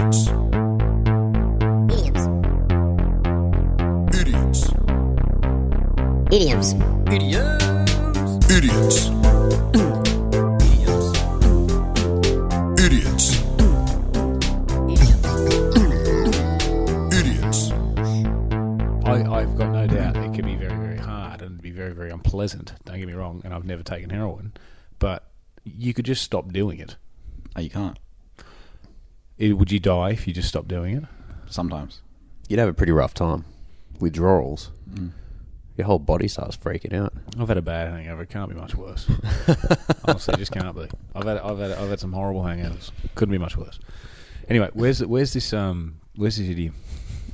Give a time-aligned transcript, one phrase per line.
[0.00, 0.28] Idiots.
[4.22, 4.72] Idioms.
[6.32, 6.72] Idiots.
[7.10, 7.40] Idiots.
[8.48, 9.10] Idioms.
[10.70, 11.06] Idiots.
[12.80, 13.26] Idioms.
[14.88, 16.48] Idiots.
[17.12, 17.60] Idiots.
[19.04, 22.10] I, I've got no doubt it can be very, very hard and be very, very
[22.10, 22.72] unpleasant.
[22.86, 24.54] Don't get me wrong, and I've never taken heroin,
[24.98, 25.30] but
[25.64, 26.96] you could just stop doing it.
[27.54, 27.98] Oh, you can't.
[29.40, 31.04] It- would you die if you just stopped doing it?
[31.48, 32.02] Sometimes.
[32.48, 33.44] You'd have a pretty rough time.
[33.98, 34.70] Withdrawals.
[35.76, 37.14] Your whole body starts freaking out.
[37.38, 38.22] I've had a bad hangover.
[38.22, 39.08] It can't be much worse.
[40.04, 40.86] Honestly, it just can't be.
[41.14, 42.90] I've had, I've had, I've had some horrible hangovers.
[43.14, 43.78] Couldn't be much worse.
[44.48, 46.74] Anyway, where's, where's this, um, where's this idiom?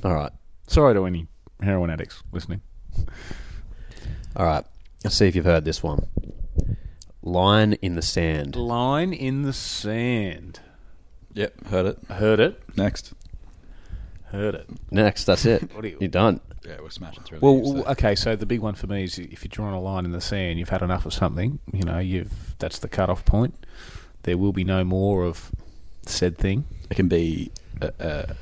[0.03, 0.31] All right.
[0.67, 1.27] Sorry to any
[1.61, 2.61] heroin addicts listening.
[4.35, 4.63] All right.
[5.03, 6.07] Let's see if you've heard this one.
[7.21, 8.55] Line in the sand.
[8.55, 10.59] Line in the sand.
[11.37, 11.99] Yep, heard it.
[12.09, 12.61] Heard it.
[12.75, 13.13] Next.
[14.31, 14.67] Heard it.
[14.91, 15.71] Next, that's it.
[15.75, 16.39] What do you- You're done.
[16.65, 18.15] Yeah, we're smashing through Well, these, so- w- okay.
[18.15, 20.57] So the big one for me is if you're drawing a line in the sand,
[20.59, 21.59] you've had enough of something.
[21.71, 23.53] You know, you've that's the cut-off point.
[24.23, 25.51] There will be no more of
[26.05, 26.65] said thing.
[26.89, 28.35] It can be a, a,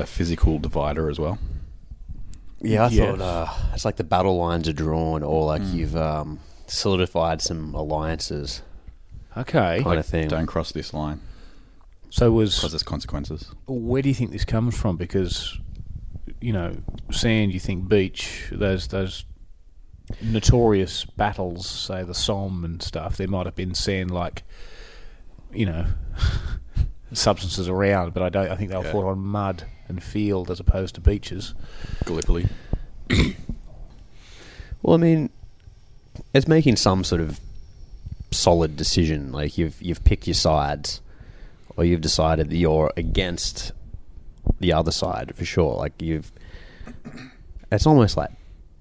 [0.00, 1.38] a physical divider as well.
[2.60, 3.10] Yeah, I Yes.
[3.18, 7.74] thought uh, it's like the battle lines are drawn, or like you've um, solidified some
[7.74, 8.62] alliances,
[9.36, 9.80] Okay.
[9.84, 10.26] kind of thing.
[10.28, 11.20] Don't cross this line
[12.10, 13.50] So was because there's consequences.
[13.66, 14.96] where do you think this comes from?
[14.96, 15.58] Because
[16.40, 16.76] you know,
[17.10, 17.52] sand.
[17.52, 18.48] You think beach.
[18.52, 19.24] Those those
[20.22, 23.16] notorious battles, say the Somme and stuff.
[23.16, 24.42] There might have been sand like,
[25.52, 25.84] you know,
[27.12, 28.48] substances around, but I don't.
[28.50, 28.92] I think they were Yeah.
[28.92, 31.54] fought on mud and field as opposed to beaches.
[32.06, 32.46] Gallipoli.
[34.82, 35.30] Well, I mean,
[36.32, 37.40] it's making some sort of
[38.30, 39.32] solid decision.
[39.32, 41.00] Like you've you've picked your sides,
[41.78, 43.72] or you've decided that you're against
[44.60, 45.74] the other side for sure.
[45.76, 46.30] Like you've,
[47.72, 48.30] it's almost like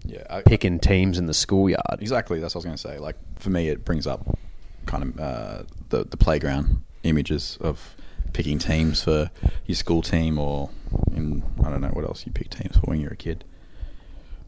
[0.06, 2.00] Yeah, I, picking teams in the schoolyard.
[2.02, 2.40] exactly.
[2.40, 2.98] That's what I was going to say.
[3.00, 4.38] Like for me, it brings up
[4.86, 7.96] kind of uh, the the playground images of
[8.34, 9.30] picking teams for
[9.66, 10.70] your school team, or
[11.16, 13.44] in I don't know what else you pick teams for when you're a kid.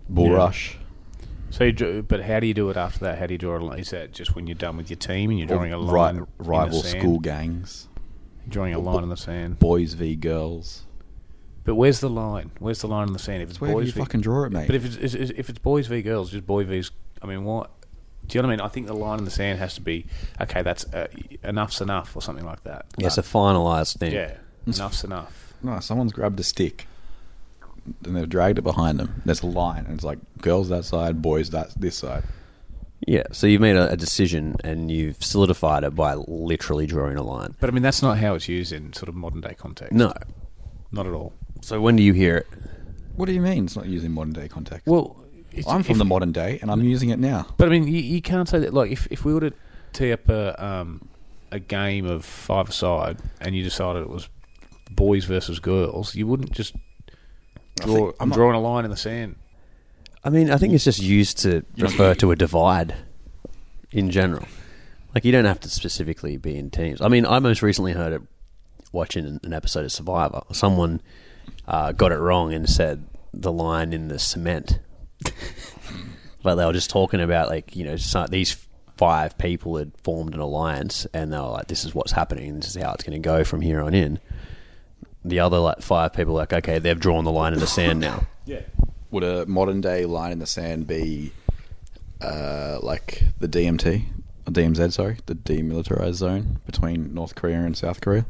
[0.09, 0.33] Bull Yeah.
[0.37, 0.77] rush.
[1.51, 3.17] So, you do, but how do you do it after that?
[3.17, 3.79] How do you draw a line?
[3.79, 5.85] Is that just when you're done with your team and you're or drawing a ri-
[5.85, 7.01] line, in the rival sand?
[7.01, 7.87] school gangs,
[8.49, 9.59] drawing a line in the sand?
[9.59, 10.83] boys v girls.
[11.65, 12.51] But where's the line?
[12.59, 13.43] Where's the line in the sand?
[13.43, 14.67] If it's Wherever boys you v- fucking draw it, mate.
[14.67, 16.91] But if it's is- is- if it's boys v girls, just boy v's.
[17.21, 17.69] I mean, what?
[18.27, 18.65] Do you know what I mean?
[18.65, 20.05] I think the line in the sand has to be
[20.41, 20.61] okay.
[20.61, 21.07] That's uh,
[21.43, 22.85] enough's enough, or something like that.
[22.97, 24.13] Yeah, it's a finalised thing.
[24.13, 24.35] Yeah,
[24.67, 25.53] enough's enough.
[25.63, 26.87] No, someone's grabbed a stick
[28.05, 29.21] and they've dragged it behind them.
[29.25, 32.23] There's a line, and it's like girls that side, boys that this side.
[33.07, 37.23] Yeah, so you've made a, a decision and you've solidified it by literally drawing a
[37.23, 37.55] line.
[37.59, 39.93] But I mean, that's not how it's used in sort of modern day context.
[39.93, 40.13] No.
[40.91, 41.33] not at all.
[41.61, 42.47] So when do you hear it?
[43.15, 43.65] What do you mean?
[43.65, 44.85] It's not used in modern day context.
[44.87, 45.15] Well,
[45.51, 47.47] it's, I'm from if- the modern day, and I'm using it now.
[47.57, 48.73] But I mean, you, you can't say that.
[48.73, 49.53] Like, if if we were to
[49.93, 51.07] tee up a um,
[51.51, 54.29] a game of five aside, and you decided it was
[54.91, 56.75] boys versus girls, you wouldn't just
[57.77, 57.95] draw.
[57.95, 59.35] think- I'm, I'm not- drawing a line in the sand.
[60.23, 62.95] I mean, I think it's just used to refer to a divide
[63.91, 64.45] in general.
[65.15, 67.01] Like, you don't have to specifically be in teams.
[67.01, 68.21] I mean, I most recently heard it
[68.91, 70.41] watching an- episode of Survivor.
[70.51, 71.01] Someone
[71.67, 74.79] uh, got it wrong and said the line in the cement.
[76.43, 78.65] but they were just talking about, like, you know, so, these
[78.97, 82.75] five people had formed an alliance and they were like, this is what's happening, this
[82.75, 84.19] is how it's going to go from here on in.
[85.23, 87.99] The other, like, five people were like, okay, they've drawn the line in the sand
[87.99, 88.27] now.
[88.45, 88.61] Yeah.
[89.11, 91.31] Would a modern day line in the sand be
[92.21, 94.03] uh, like the DMT,
[94.47, 94.93] or DMZ?
[94.93, 98.25] Sorry, the demilitarized zone between North Korea and South Korea.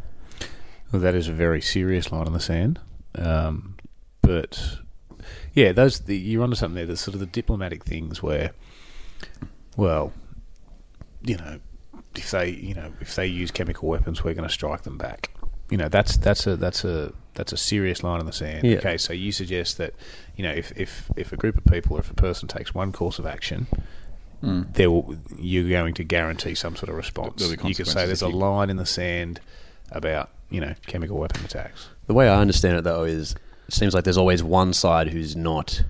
[0.91, 2.79] Well, that is a very serious line in the sand.
[3.15, 3.75] Um,
[4.21, 4.79] but
[5.53, 6.85] yeah, those the, you're onto something there.
[6.85, 8.51] There's sort of the diplomatic things where,
[9.75, 10.13] well,
[11.21, 11.59] you know,
[12.15, 15.31] if they you know if they use chemical weapons, we're going to strike them back.
[15.69, 18.65] You know, that's that's a that's a that's a serious line in the sand.
[18.65, 18.77] Yeah.
[18.77, 19.93] Okay, so you suggest that
[20.35, 22.91] you know if if if a group of people or if a person takes one
[22.91, 23.67] course of action.
[24.41, 24.61] Hmm.
[24.73, 27.41] There will, you're going to guarantee some sort of response.
[27.63, 29.41] You could say there's a line in the sand
[29.91, 31.89] about you know chemical weapon attacks.
[32.07, 33.35] The way I understand it, though, is
[33.67, 35.83] it seems like there's always one side who's not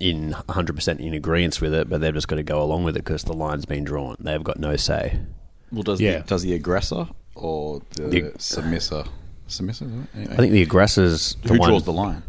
[0.00, 3.04] in 100% in agreement with it, but they've just got to go along with it
[3.04, 4.16] because the line's been drawn.
[4.18, 5.20] They've got no say.
[5.70, 6.18] Well, does Yeah.
[6.18, 7.06] the, does the aggressor
[7.36, 9.06] or the, The- submissior?
[9.48, 9.70] Submissior?
[9.70, 9.88] is it?
[10.16, 10.32] Anyway.
[10.32, 11.68] I think the aggressor's the who one.
[11.70, 12.22] draws the line?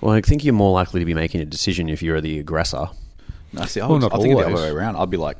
[0.00, 2.86] Well, I think you're more likely to be making a decision if you're the aggressor.
[3.52, 4.96] No, see, I, Well, would, not I think the other way around.
[4.96, 5.38] I'd be like,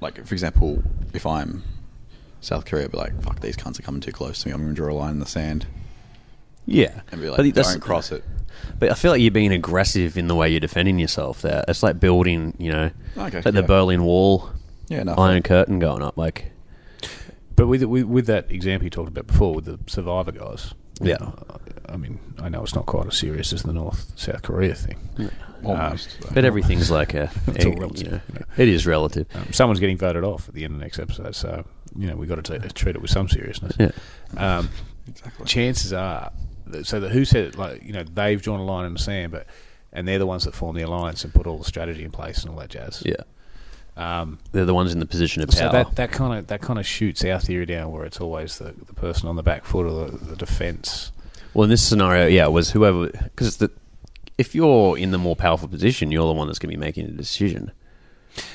[0.00, 0.82] like for example,
[1.14, 1.62] if I'm
[2.40, 4.54] South Korea I'd be like, "Fuck, these cunts are coming too close to me.
[4.54, 5.66] I'm going to draw a line in the sand
[6.66, 8.24] Yeah, and be like, But that's- don't cross it."
[8.78, 11.42] But I feel like you're being aggressive in the way you're defending yourself.
[11.42, 13.62] There, it's like building, you know, Okay, it's like the.
[13.62, 14.50] Berlin Wall,
[14.88, 16.16] Yeah, no, Iron Curtain going up.
[16.16, 16.50] Like,
[17.58, 21.18] But with, with with that example you talked about before with the survivor guys, Yeah.
[21.88, 24.98] I mean, I know it's not quite as serious as the North South Korea thing.
[25.64, 26.18] almost.
[26.20, 26.30] though.
[26.34, 28.46] but everything's like a, It's all relative, you know, you know.
[28.58, 29.26] it is relative.
[29.34, 31.64] Um, someone's getting voted off at the end of the next episode, so
[31.96, 33.74] you know we've got to t- treat it with some seriousness.
[33.78, 33.90] Yeah.
[34.36, 34.68] Um,
[35.08, 35.46] Exactly.
[35.46, 36.30] chances are,
[36.66, 38.98] that, so the who said it, like you know they've drawn a line in the
[38.98, 39.46] sand, but
[39.92, 42.42] and they're the ones that form the alliance and put all the strategy in place
[42.42, 43.02] and all that jazz.
[43.06, 43.14] Yeah,
[43.98, 45.72] Um, they're the ones in the position of so power.
[45.84, 48.72] that that kind of that kind of shoots our theory down where it's always the,
[48.86, 51.10] the person on the back foot or the, the defence.
[51.52, 53.70] well, in this scenario, yeah, it was whoever because the
[54.38, 57.06] if you're in the more powerful position, you're the one that's going to be making
[57.06, 57.72] a decision.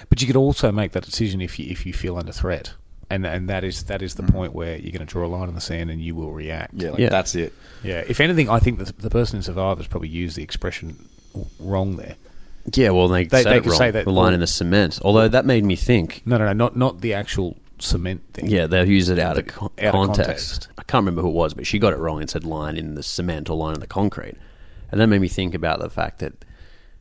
[0.07, 2.71] But you could also make that decision if you if you feel under threat,
[3.09, 5.49] and and that is that is the point where you're going to draw a line
[5.49, 6.73] in the sand and you will react.
[6.75, 7.09] Yeah, like, Yeah.
[7.09, 7.51] that's it.
[7.83, 11.09] Yeah, if anything, I think the, the person in Survivors probably used the expression
[11.59, 12.15] wrong there.
[12.73, 13.77] Yeah, well, they, They- they could wrong.
[13.77, 14.99] say that- the line well- in the cement.
[15.01, 16.21] Although that made me think.
[16.25, 18.47] No, no, no, not not the actual cement thing.
[18.47, 20.23] Yeah, they'll use it out of con- out of context.
[20.25, 20.67] context.
[20.77, 22.95] I can't remember who it was, but she got it wrong and said line in
[22.95, 24.35] the cement or line in the concrete.
[24.91, 26.45] And that made me think about the fact that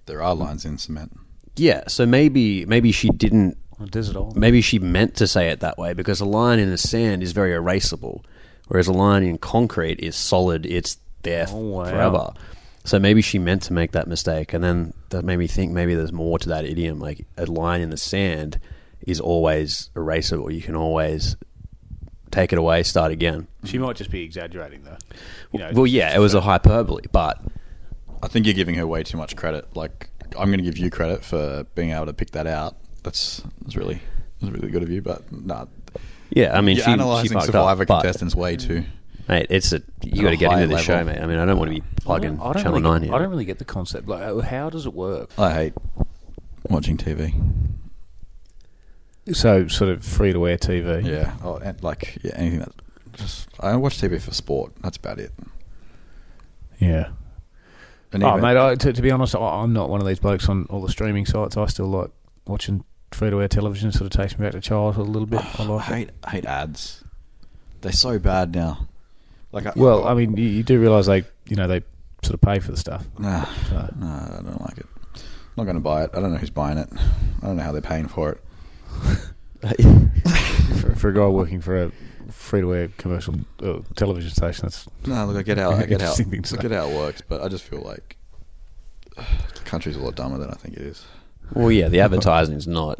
[0.06, 1.16] There are lines in cement.
[1.56, 4.32] yeah, so maybe maybe she didn't Well, does it all?
[4.34, 7.30] maybe she meant to say it that way because a line in the sand is
[7.32, 8.22] very erasable,
[8.66, 10.66] whereas a line in concrete is solid.
[10.66, 11.84] It's there Oh, wow.
[11.84, 12.30] forever.
[12.84, 15.94] So maybe she meant to make that mistake, and then that made me think maybe
[15.94, 16.98] there's more to that idiom.
[16.98, 18.58] Like a line in the sand
[19.06, 20.52] is always erasable.
[20.52, 21.36] You can always
[22.32, 23.46] take it away, start again.
[23.64, 24.96] She might just be exaggerating, though.
[25.52, 27.40] You know, Well, yeah, it was a hyperbole, but
[28.22, 29.76] I think you're giving her way too much credit.
[29.76, 32.76] Like, I'm going to give you credit for being able to pick that out.
[33.02, 34.00] That's, that's really
[34.40, 35.02] that's really good of you.
[35.02, 35.66] But nah,
[36.30, 38.84] yeah, I mean, you're she, analyzing she Survivor up, contestants way too.
[39.32, 41.18] Mate, it's a you At got to get into the show, mate.
[41.18, 43.14] I mean, I don't want to be plugging I don't Channel really Nine get, here.
[43.14, 44.06] I don't really get the concept.
[44.06, 45.30] Like, uh, how does it work?
[45.38, 45.72] I hate
[46.68, 47.32] watching TV.
[49.32, 51.06] So, sort of free to air TV.
[51.06, 52.72] Yeah, oh, and like yeah, anything that
[53.14, 54.72] just I watch TV for sport.
[54.82, 55.32] That's about it.
[56.78, 57.10] yeah.
[58.12, 60.18] And Oh, even- mate, I, to, to be honest, I, I'm not one of these
[60.18, 61.56] blokes on all the streaming sites.
[61.56, 62.10] I still like
[62.46, 63.88] watching free to air television.
[63.88, 65.40] It sort of takes me back to childhood a little bit.
[65.58, 65.94] I I like it.
[65.94, 67.02] hate I hate ads.
[67.80, 68.88] They're so bad now.
[69.52, 71.82] Like, I, Well, I mean, you, you do realise they, you know, they
[72.22, 73.06] sort of pay for the stuff.
[73.18, 73.88] nah, So.
[73.98, 74.86] nah, I don't like it.
[75.14, 75.22] I'm
[75.56, 76.10] not going to buy it.
[76.14, 76.88] I don't know who's buying it.
[77.42, 78.40] I don't know how they're paying for it.
[80.80, 81.92] for, for a guy working for a
[82.30, 86.00] free to air commercial uh, television station, that's No, look, I get how I get
[86.00, 88.16] how Interesting thing I get how it works, but I just feel like
[89.16, 91.04] the country's a lot dumber than I think it is.
[91.54, 92.98] Well, yeah, the advertising is not,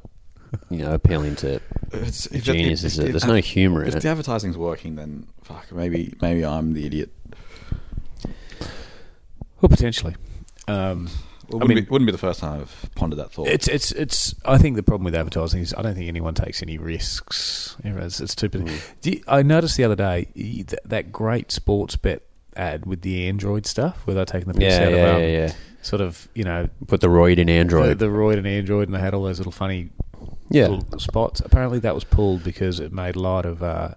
[0.70, 1.60] you know, appealing to
[1.92, 2.82] It's, if it- genius.
[2.84, 3.04] if- Is it?
[3.06, 3.94] if- There's no humour in it.
[3.96, 7.10] If the advertising's working, then fuck, maybe maybe I'm the idiot.
[9.60, 10.14] well potentially.
[10.68, 11.08] Um,
[11.48, 13.48] Well, I wouldn't, mean- be, wouldn't be the first time I've pondered that thought.
[13.48, 14.34] it's it's it's.
[14.44, 17.76] I think the problem with advertising is I don't think anyone takes any risks.
[17.84, 18.70] It's, it's stupid.
[19.00, 22.20] Do you- I noticed the other day y- th- that great Sportsbet
[22.56, 25.22] ad with the Android stuff where they're taking the piss Yeah, out yeah, of um,
[25.22, 25.52] yeah, yeah.
[25.82, 27.98] sort of you know Put the roid in Android.
[27.98, 29.88] the Royd and Android and they had all those little funny
[30.50, 31.40] yeah, little spots.
[31.40, 33.94] Apparently that was pulled because it made light of uh,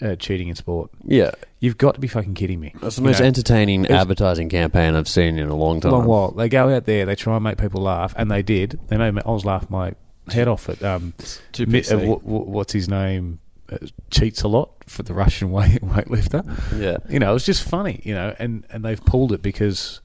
[0.00, 0.90] uh, cheating in sport.
[1.04, 1.32] yeah.
[1.60, 2.74] You've got to be fucking kidding me.
[2.80, 5.92] That's the You most know, entertaining it's- advertising campaign I've seen in a long time.
[5.92, 6.32] long while.
[6.32, 8.80] They go out there, they try and make people laugh, and they did.
[8.88, 9.94] They made me, I was laughing my
[10.28, 11.14] head off at um,
[11.52, 13.38] Too Mi- uh, wh- wh- what's his name?
[13.70, 13.76] Uh,
[14.10, 16.42] cheats a lot for the Russian weight weightlifter.
[16.80, 16.96] Yeah.
[17.08, 18.00] You know, it's just funny.
[18.04, 20.00] You know, and and they've pulled it because,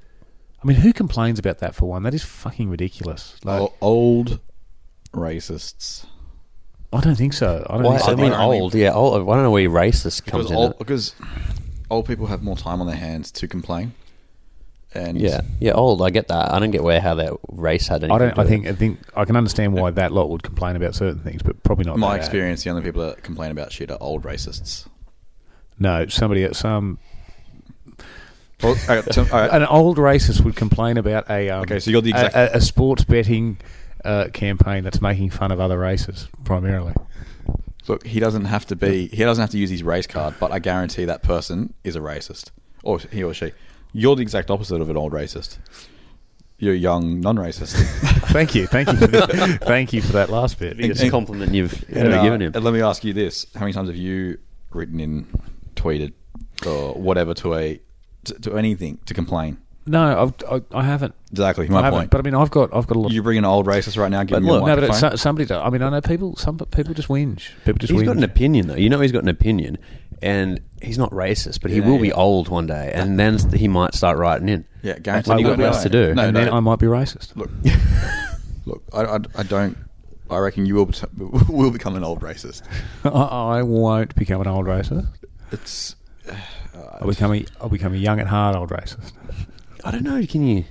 [0.64, 2.04] I mean, who complains about that for one?
[2.04, 3.36] That is fucking ridiculous.
[3.44, 4.40] Like, O- old
[5.18, 6.06] racists.
[6.94, 7.66] I don't think so.
[7.70, 8.12] I don't Why, think so.
[8.14, 8.76] I mean, I don't old.
[8.76, 9.16] Yeah, old.
[9.30, 10.56] I don't know where racist Because comes in.
[10.58, 10.80] old, it.
[10.80, 11.16] because
[11.90, 13.94] old people have more time on their hands to complain.
[14.94, 16.02] And Yeah, yeah, old.
[16.02, 16.54] I get that.
[16.54, 18.12] I don't get where how that race had anything.
[18.16, 18.36] I don't.
[18.36, 18.66] to I do think.
[18.66, 19.00] with I think.
[19.18, 21.98] I can understand why that lot would complain about certain things, but probably not.
[22.00, 22.20] my that.
[22.20, 24.88] experience, the only people that complain about shit are old racists.
[25.78, 26.98] No, somebody at some
[28.64, 29.52] Well, okay, so- all right.
[29.62, 32.58] an old racist would complain about a um, Okay, so you're the exact- a, a,
[32.58, 33.58] a sports betting
[34.08, 36.94] uh, campaign that's making fun of other races primarily.
[37.88, 39.08] Look, he doesn't have to be.
[39.08, 42.00] He doesn't have to use his race card, but I guarantee that person is a
[42.00, 42.52] racist,
[42.84, 43.52] or he or she.
[43.94, 45.58] You're the exact opposite of an old racist.
[46.60, 47.76] You're a young non-racist.
[48.32, 50.76] thank you, thank you, for the, thank you for that last bit.
[50.76, 52.52] Biggest and- compliment you've And, uh, given him.
[52.56, 54.38] And let me ask you this: How many times have you
[54.72, 55.28] written in,
[55.76, 56.14] tweeted,
[56.66, 57.80] or whatever to a
[58.26, 59.60] to, to anything to complain?
[59.88, 61.16] No, I've, I, I haven't.
[61.32, 62.00] Exactly I my haven't.
[62.00, 62.10] point.
[62.12, 63.12] But I mean, I've got I've got a lot.
[63.12, 64.92] you bring an old racist right now, give But him your look- no, but it's,
[65.02, 65.12] microphone.
[65.12, 65.62] so- somebody does.
[65.66, 66.36] I mean, I know people.
[66.36, 67.50] Some people just whinge.
[67.66, 68.06] People just He's whinge.
[68.06, 68.76] got an opinion, though.
[68.76, 69.78] You know, he's got an opinion,
[70.22, 73.68] and he's not racist, but he Yeah, will be old one day, and then he
[73.68, 74.66] might start writing in.
[74.84, 75.30] yeah, guaranteed.
[75.30, 75.66] When you I got will.
[75.72, 76.14] less to do.
[76.14, 77.36] No, and no, then I might be racist.
[77.36, 77.50] look,
[78.66, 78.84] look.
[78.94, 79.78] I, I, I don't.
[80.30, 81.18] I reckon you will bet-
[81.50, 82.62] will become an old racist.
[83.06, 83.10] I,
[83.60, 85.08] I won't become an old racist.
[85.52, 85.96] It's.
[86.30, 86.34] Uh,
[87.00, 89.14] I'll become a I'll become a young at heart old racist.
[89.88, 90.22] I don't know.
[90.26, 90.66] Can you?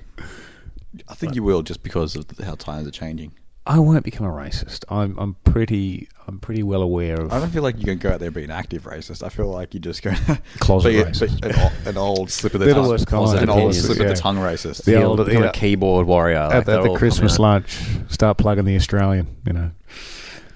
[1.09, 3.31] I think you will just because of how times are changing.
[3.65, 4.85] I won't become a racist.
[4.89, 7.33] I'm I'm pretty I'm pretty well aware of.
[7.33, 9.23] I don't feel like you can go out there and be an active racist.
[9.23, 10.13] I feel like you just go
[10.59, 11.41] Closet be, racist.
[11.41, 13.39] be an, old, an old slip of the They're tongue, worst kind.
[13.39, 14.83] an old Opinions, slip of the tongue racist.
[14.85, 15.51] The The old- become yeah.
[15.51, 17.77] keyboard warrior at, they're at the Christmas lunch,
[18.09, 19.27] start plugging the Australian.
[19.47, 19.71] You know.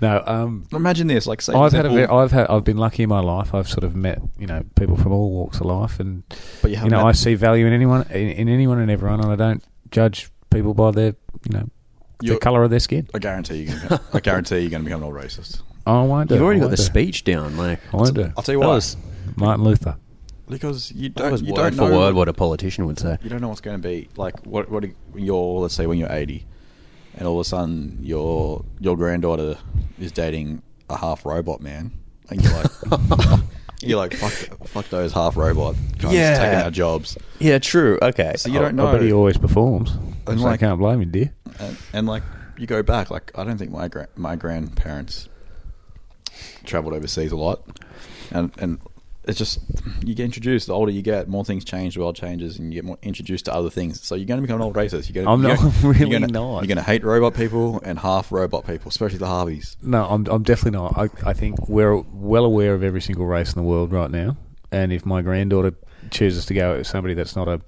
[0.01, 3.03] No, um, Imagine this, like say, I've had a ve- I've had I've been lucky
[3.03, 3.53] in my life.
[3.53, 6.23] I've sort of met you know people from all walks of life, and
[6.61, 9.31] But you you know I see value in anyone in, in anyone and everyone, and
[9.31, 11.15] I don't judge people by their
[11.47, 11.69] you know
[12.19, 13.07] the You're- colour of their skin.
[13.13, 13.67] I guarantee you.
[13.77, 16.35] Can, I guarantee you're going to become an old racist I won't do.
[16.35, 16.83] You've already I got the do.
[16.83, 18.31] speech down, like I won't do.
[18.37, 18.73] I'll tell you That why.
[18.75, 18.97] was-
[19.35, 19.97] Martin Luther.
[20.49, 21.31] because you that don't.
[21.31, 23.17] was you word don't for know, word what a politician would say.
[23.21, 24.45] You don't know what's going to be like.
[24.45, 24.69] What?
[24.69, 24.83] What?
[24.83, 26.45] When you're let's say when you're 80,
[27.17, 29.57] and all of a sudden your your granddaughter
[29.99, 31.91] is dating a half robot man,
[32.29, 32.71] and you're like,
[33.81, 36.37] you're like, fuck, fuck those half robot guys Yeah.
[36.37, 37.97] taking our jobs, Yeah, true.
[38.01, 38.33] Okay.
[38.37, 39.91] So you don't I bet he always performs.
[40.27, 41.33] And so I can't blame him, dear.
[41.59, 42.23] and, and like
[42.57, 45.27] you go back, like I don't think my gra- my grandparents
[46.65, 47.61] traveled overseas a lot,
[48.31, 48.79] and and
[49.31, 49.59] it's just
[50.05, 50.67] you get introduced.
[50.67, 53.45] The older you get, more things change, the world changes, and you get more introduced
[53.45, 54.01] to other things.
[54.05, 55.13] So you're going to become an old racist.
[55.13, 56.59] You're I'm going not- to, really you're gonna, not.
[56.59, 59.75] You're going to hate robot people and half robot people, especially the Harveys.
[59.81, 60.97] No, I'm, I'm definitely not.
[60.97, 64.37] I, I think we're well aware of every single race in the world right now.
[64.71, 65.73] And if my granddaughter
[66.11, 67.61] chooses to go with somebody that's not a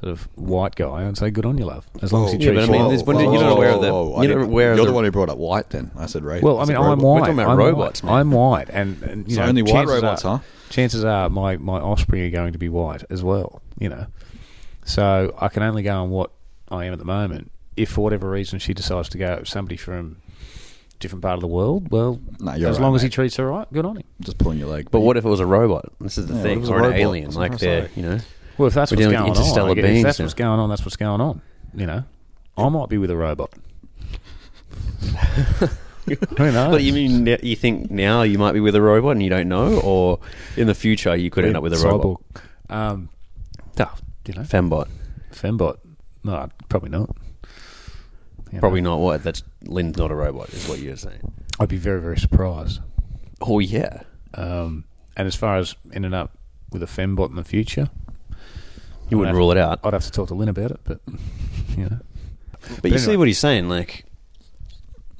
[0.00, 1.86] sort of white guy, I'd say good on you, love.
[2.02, 3.16] As long as he Yeah, treats but I mean, you there's- well.
[3.16, 4.94] when you're not aware of the- I you're not didn't- aware of You're the- the
[4.94, 5.70] one who brought up white.
[5.70, 6.42] Then I said right?
[6.42, 6.98] Well, I mean, I'm robot.
[7.04, 7.18] white.
[7.20, 8.10] talking about I'm robots, white.
[8.10, 8.20] man.
[8.20, 10.42] I'm white, and, and you So know, only white chances robots, are, huh?
[10.70, 13.60] Chances are my my offspring are going to be white as well.
[13.78, 14.06] You know,
[14.84, 16.30] so I can only go on what
[16.70, 17.50] I am at the moment.
[17.76, 21.40] If for whatever reason she decides to go with somebody from a different part of
[21.40, 23.12] the world, well, Nah, you're as right, long as he mate.
[23.12, 24.02] treats her right, good on him.
[24.20, 24.88] Just pulling your leg.
[24.90, 25.86] But what if it was a robot?
[26.00, 26.98] This is the Yeah, what thing, if it was a or an robot?
[26.98, 27.92] alien, That's what I'm like trying they're say.
[27.96, 28.18] you know.
[28.58, 30.24] Well, if that's We're what's going with on, guess beings if that's now.
[30.24, 31.40] what's going on, that's what's going on.
[31.74, 32.04] You know,
[32.56, 33.52] I might be with a robot.
[36.08, 36.70] Who knows?
[36.72, 39.48] But you mean you think now you might be with a robot and you don't
[39.48, 40.18] know, or
[40.56, 42.20] in the future you could end up with a robot?
[42.34, 42.74] Cyborg.
[42.74, 43.08] Um,
[43.78, 43.90] no,
[44.26, 44.88] you know, Fembot.
[45.32, 45.76] fembot.
[46.24, 47.14] No, probably not.
[48.50, 49.00] You Probably know, not.
[49.00, 49.22] What?
[49.22, 51.20] That's Lynn's not a robot, is what you're saying.
[51.60, 52.80] I'd be very, very surprised.
[53.42, 54.02] Oh yeah.
[54.32, 54.84] Um,
[55.16, 56.38] and as far as ending up
[56.72, 57.90] with a fembot in the future,
[59.10, 59.80] You wouldn't I'd rule it out.
[59.84, 61.00] I'd have to talk to Lynn about it, but
[61.76, 61.98] you know,
[62.60, 62.98] But you anyway.
[62.98, 64.04] see what he's saying, like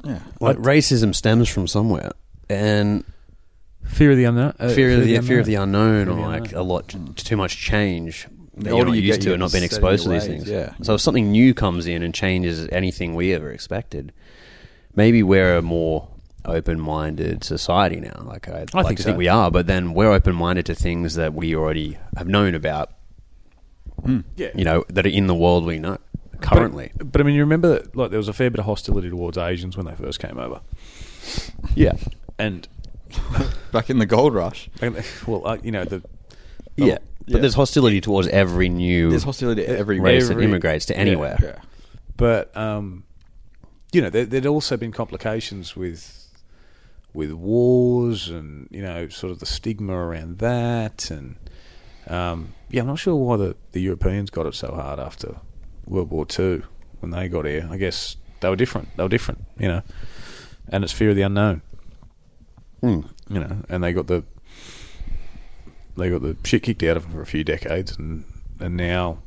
[0.05, 0.21] Yeah.
[0.41, 2.13] like racism stems from somewhere,
[2.51, 3.05] and
[3.85, 4.55] fear of the unknown.
[4.59, 6.61] Uh, fear of the fear of the unknown, Fear of or like unknown.
[6.61, 8.27] a lot too much change.
[8.57, 9.77] The that older you're not you used get, to you and not being set in
[9.77, 10.51] exposed to your these ways, things.
[10.51, 10.73] yeah.
[10.83, 14.13] So if something new comes in and changes anything we ever expected,
[14.97, 16.09] maybe we're a more
[16.45, 18.21] open-minded society now.
[18.25, 19.07] Like I like think to so.
[19.09, 22.91] think we are, but then we're open-minded to things that we already have known about.
[24.37, 24.51] Yeah.
[24.55, 25.99] You know that are in the world we know
[26.41, 26.93] currently.
[26.97, 29.11] But, but I mean, you remember that like there was a fair bit of hostility
[29.11, 30.61] towards Asians when they first came over,
[31.75, 31.97] yeah,
[32.39, 32.69] and
[33.73, 34.69] Back in the gold rush.
[34.81, 36.03] and- well, uh, you know the
[36.77, 36.99] yeah.
[37.25, 37.41] But yeah.
[37.43, 41.39] there's hostility towards every new There's hostility to every race that immigrates to yeah, anywhere.
[41.43, 41.59] Yeah.
[42.17, 43.05] But um,
[43.93, 46.33] you know, there, there'd also been complications with
[47.13, 51.37] with wars and you know, sort of the stigma around that, and
[52.09, 55.37] um, yeah, I'm not sure why the, the Europeans got it so hard after
[55.87, 56.63] World War Two
[57.01, 57.69] when they got here.
[57.71, 58.89] I guess they were different.
[58.97, 59.83] They were different, you know,
[60.69, 61.63] and it's fear of the unknown,
[62.81, 63.01] Hmm.
[63.29, 64.25] you know, and they got the
[65.97, 68.25] they got the shit kicked out of them for a few decades, and
[68.61, 69.19] and now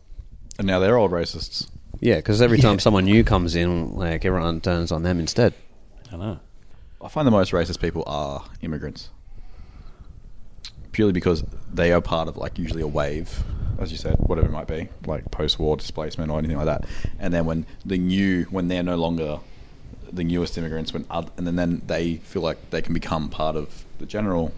[0.58, 1.68] And now they're old racists.
[2.00, 2.80] Yeah, because every time Yeah.
[2.80, 5.54] someone new comes in, like everyone turns on them instead.
[6.12, 6.40] I know.
[7.04, 9.10] I find the most racist people are immigrants.
[10.92, 11.44] Purely because
[11.74, 13.44] they are part of like usually a wave,
[13.80, 16.86] as you said, whatever it might be, like post-war displacement or anything like that.
[17.20, 19.40] And then when the new, when they're no longer
[20.12, 23.56] the newest immigrants, when oth- and then, then they feel like they can become part
[23.56, 24.54] of the general,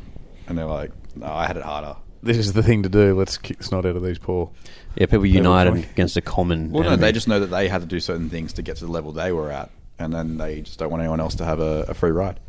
[0.47, 1.95] and they're like, no, I had it harder.
[2.23, 3.13] This is the thing to do.
[3.15, 4.49] Let's kick the snot out of these poor.
[4.95, 6.71] Yeah, people united against a common.
[6.71, 8.85] Well, no, they just know that they had to do certain things to get to
[8.85, 11.59] the level they were at, and then they just don't want anyone else to have
[11.59, 12.39] a, a free ride.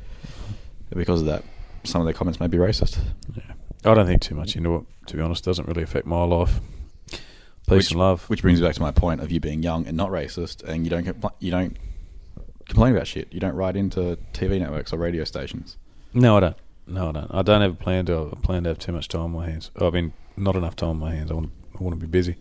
[0.95, 1.43] Because of that,
[1.83, 2.99] some of their comments may be racist.
[3.35, 3.43] Yeah.
[3.85, 4.85] I don't think too much into it.
[5.09, 6.61] To be honest, doesn't really affect my life.
[7.11, 7.21] Peace
[7.69, 8.29] which, and love.
[8.31, 10.85] Which brings me back to my point of you being young and not racist, and
[10.85, 11.77] you don't compl- you don't
[12.69, 13.33] complain about shit.
[13.33, 15.77] You don't write into TV networks or radio stations.
[16.13, 16.57] No, I don't.
[16.87, 17.35] No, I don't.
[17.35, 19.47] I don't have a plan to I plan to have too much time on my
[19.47, 19.71] hands.
[19.81, 21.31] I mean, not enough time on my hands.
[21.31, 22.37] I want I want to be busy.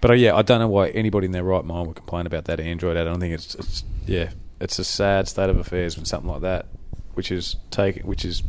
[0.00, 2.44] But uh, yeah, I don't know why anybody in their right mind would complain about
[2.44, 3.06] that Android ad.
[3.06, 6.42] I don't think it's, it's yeah, it's a sad state of affairs when something like
[6.42, 6.66] that,
[7.14, 8.42] which is take which is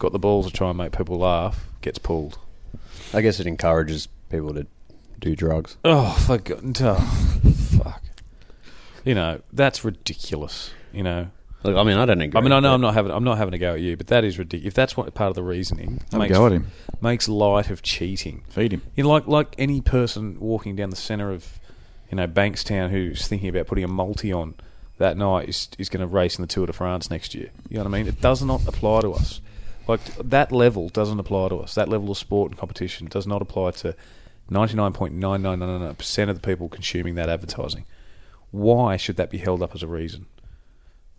[0.00, 2.38] got the balls to try and make people laugh, gets pulled.
[3.14, 4.66] I guess it encourages people to
[5.20, 5.76] do drugs.
[5.84, 6.96] Oh, for God, oh,
[7.78, 8.02] fuck.
[9.04, 10.72] You know that's ridiculous.
[10.92, 11.30] You know,
[11.62, 12.38] Look, I mean, I don't agree.
[12.38, 14.06] I mean, I know I'm not having I'm not having a go at you, but
[14.08, 14.68] that is ridiculous.
[14.72, 16.66] If that's what part of the reasoning, Have a makes, go at him.
[17.00, 18.42] makes light of cheating.
[18.48, 18.82] Feed him.
[18.96, 21.58] You know, like like any person walking down the centre of,
[22.10, 24.54] you know, Bankstown who's thinking about putting a multi on
[24.98, 27.50] that night is is going to race in the Tour de France next year.
[27.68, 28.06] You know what I mean?
[28.06, 29.40] It does not apply to us.
[29.90, 31.74] Like that level doesn't apply to us.
[31.74, 33.94] That level of sport and competition does not apply to
[34.48, 37.84] ninety nine point nine nine nine nine percent of the people consuming that advertising.
[38.52, 40.26] Why should that be held up as a reason?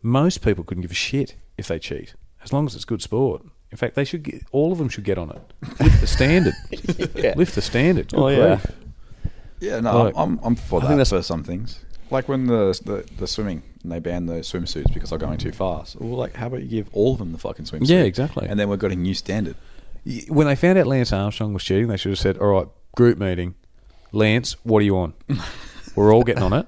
[0.02, 3.44] Most people couldn't give a shit if they cheat, as long as it's good sport.
[3.72, 5.42] In fact, they should get all of them should get on it.
[5.80, 6.54] Lift the standard.
[7.38, 8.10] Lift the standard.
[8.10, 8.56] Good Oh, yeah.
[8.56, 8.66] grief.
[9.60, 11.80] Yeah, no, Like- I'm, I'm for I that think that's- for some things.
[12.12, 15.52] Like when the, the the swimming and they banned the swimsuits because they're going too
[15.52, 15.96] fast.
[16.00, 17.88] Well, like, how about you give all of them the fucking swimsuit?
[17.90, 18.48] Yeah, exactly.
[18.48, 19.56] And then we've got a new standard.
[20.28, 23.18] When they found out Lance Armstrong was cheating, they should have said, "All right, group
[23.18, 23.56] meeting.
[24.12, 25.14] Lance, what are you on?
[25.96, 26.68] We're all getting on it.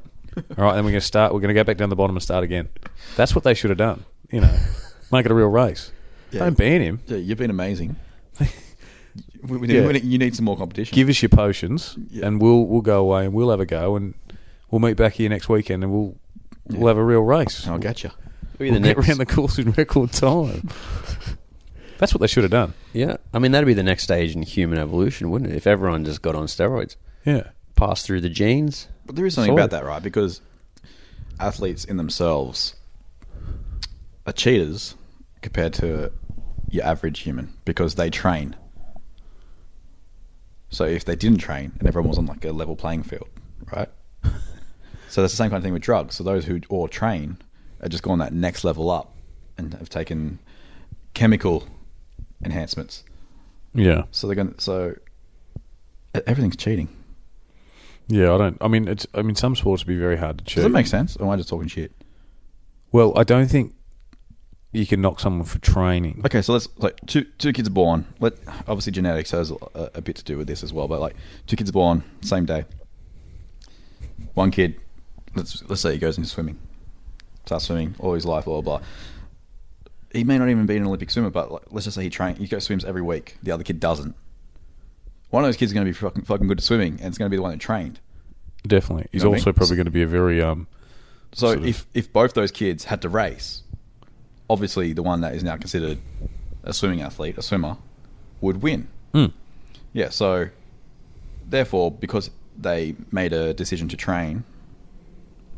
[0.58, 1.34] All right, then we're going to start.
[1.34, 2.68] We're going to go back down the bottom and start again.
[3.16, 4.04] That's what they should have done.
[4.32, 4.58] You know,
[5.12, 5.92] make it a real race.
[6.32, 6.40] Yeah.
[6.40, 7.02] Don't ban him.
[7.06, 7.96] Yeah, you've been amazing.
[9.44, 9.86] we, we Yeah.
[9.86, 10.96] we need- you need some more competition.
[10.96, 12.26] Give us your potions, Yeah.
[12.28, 14.14] and we'll we'll go away and we'll have a go, and
[14.74, 16.15] we'll meet back here next weekend, and we'll
[16.68, 17.68] we'll have a real race.
[17.68, 18.10] I'll get you.
[18.58, 20.70] We'll the get next- around the course in record time.
[22.00, 22.74] That's what they should have done.
[22.92, 25.56] Yeah, I mean that'd be the next stage in human evolution, wouldn't it?
[25.56, 27.50] If everyone just got on steroids, Yeah.
[27.75, 28.88] passed through the genes.
[29.06, 29.60] But there is something Solid.
[29.60, 30.01] about that, right?
[30.03, 30.42] Because
[31.39, 32.75] athletes in themselves
[34.25, 34.96] are cheaters
[35.42, 36.12] compared to
[36.70, 38.56] your average human because they train.
[40.70, 43.27] So if they didn't train and everyone was on like a level playing field,
[43.75, 43.89] right?
[45.13, 46.15] So that's the same kind of thing with drugs.
[46.15, 47.38] So those who all train
[47.82, 49.13] are just gone that next level up
[49.60, 50.39] and have taken
[51.13, 51.67] chemical
[52.43, 53.04] enhancements.
[53.76, 54.06] Yeah.
[54.10, 54.95] So they're going to so
[56.26, 56.89] everything's cheating.
[58.08, 58.58] Yeah, I don't.
[58.60, 59.06] I mean, it's.
[59.13, 60.56] I mean, some sports would be very hard to cheat.
[60.56, 61.15] Does that make sense?
[61.17, 61.91] Or am I just talking shit?
[62.91, 63.76] Well, I don't think
[64.71, 66.23] you can knock someone for training.
[66.26, 68.08] Okay, so let's like two two kids are born.
[68.19, 68.34] Let
[68.67, 71.56] obviously genetics has a, a bit to do with this as well, but like two
[71.56, 72.65] kids are born same day.
[74.34, 74.80] One kid,
[75.36, 76.58] let's let's say he goes into swimming,
[77.46, 78.88] starts swimming all his life, blah blah blah.
[80.12, 82.36] He may not even be an Olympic swimmer, but like, let's just say he train
[82.36, 83.38] he goes swims every week.
[83.43, 84.15] The other kid doesn't.
[85.30, 87.17] One of those kids is going to be fucking, fucking good at swimming, and it's
[87.17, 88.00] going to be the one that trained.
[88.67, 89.08] Definitely.
[89.12, 89.54] He's know what I also mean?
[89.56, 90.67] probably going to be a very um.
[91.34, 93.63] So Sort of- if if both those kids had to race,
[94.50, 95.98] obviously the one that is now considered
[96.63, 97.78] a swimming athlete, a swimmer,
[98.41, 98.88] would win.
[99.13, 99.26] hmm.
[99.91, 100.50] Yeah, so
[101.48, 104.43] therefore, because they made a decision to train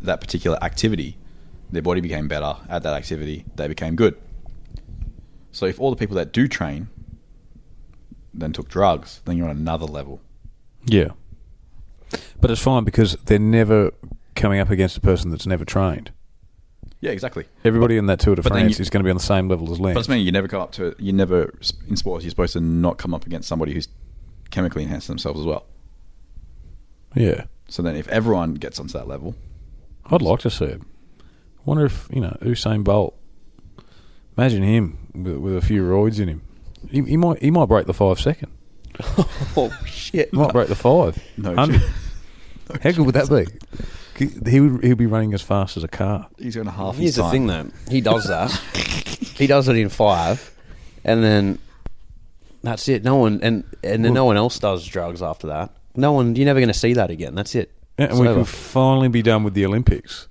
[0.02, 1.18] that particular activity,
[1.72, 4.18] their body became better at that activity, they became good.
[5.52, 6.90] So if all the people that do train
[8.34, 10.20] then took drugs, then you're on another level.
[10.86, 11.12] Yeah.
[12.42, 13.92] But it's fine because they're never
[14.36, 16.12] coming up against a person that's never trained.
[17.00, 17.46] Yeah, exactly.
[17.64, 19.72] Everybody in that Tour de France you- is going to be on the same level
[19.72, 19.94] as Lance.
[19.96, 21.54] But it's meaning you never come up to you never
[21.88, 23.88] in sports you're supposed to not come up against somebody who's
[24.50, 25.66] chemically enhanced themselves as well.
[27.16, 27.46] yeah.
[27.68, 29.34] So then if everyone gets onto that level,
[30.12, 30.82] I'd like to see it.
[30.82, 31.24] I
[31.66, 33.18] wonder if, you know, Usain Bolt,
[34.38, 36.42] imagine him with, with a few roids in him.
[36.90, 38.52] He, he might he might break the five second.
[39.58, 40.30] oh shit!
[40.32, 41.18] He might break the five.
[41.38, 41.82] No Hundred.
[41.82, 41.94] chance.
[42.84, 43.46] How good would that be?
[44.50, 46.28] He would he'd be running as fast as a car.
[46.38, 47.70] he's going to half Here's his the thing, though.
[47.90, 48.52] He does that.
[49.36, 50.56] he does it in five,
[51.04, 51.60] and then
[52.64, 53.04] that's it.
[53.04, 55.72] No one and and then no one else does drugs after that.
[55.96, 56.36] No one.
[56.36, 57.36] You're never going to see that again.
[57.36, 57.72] That's it.
[57.98, 58.40] Yeah, and It's we over.
[58.40, 60.28] can finally be done with the Olympics.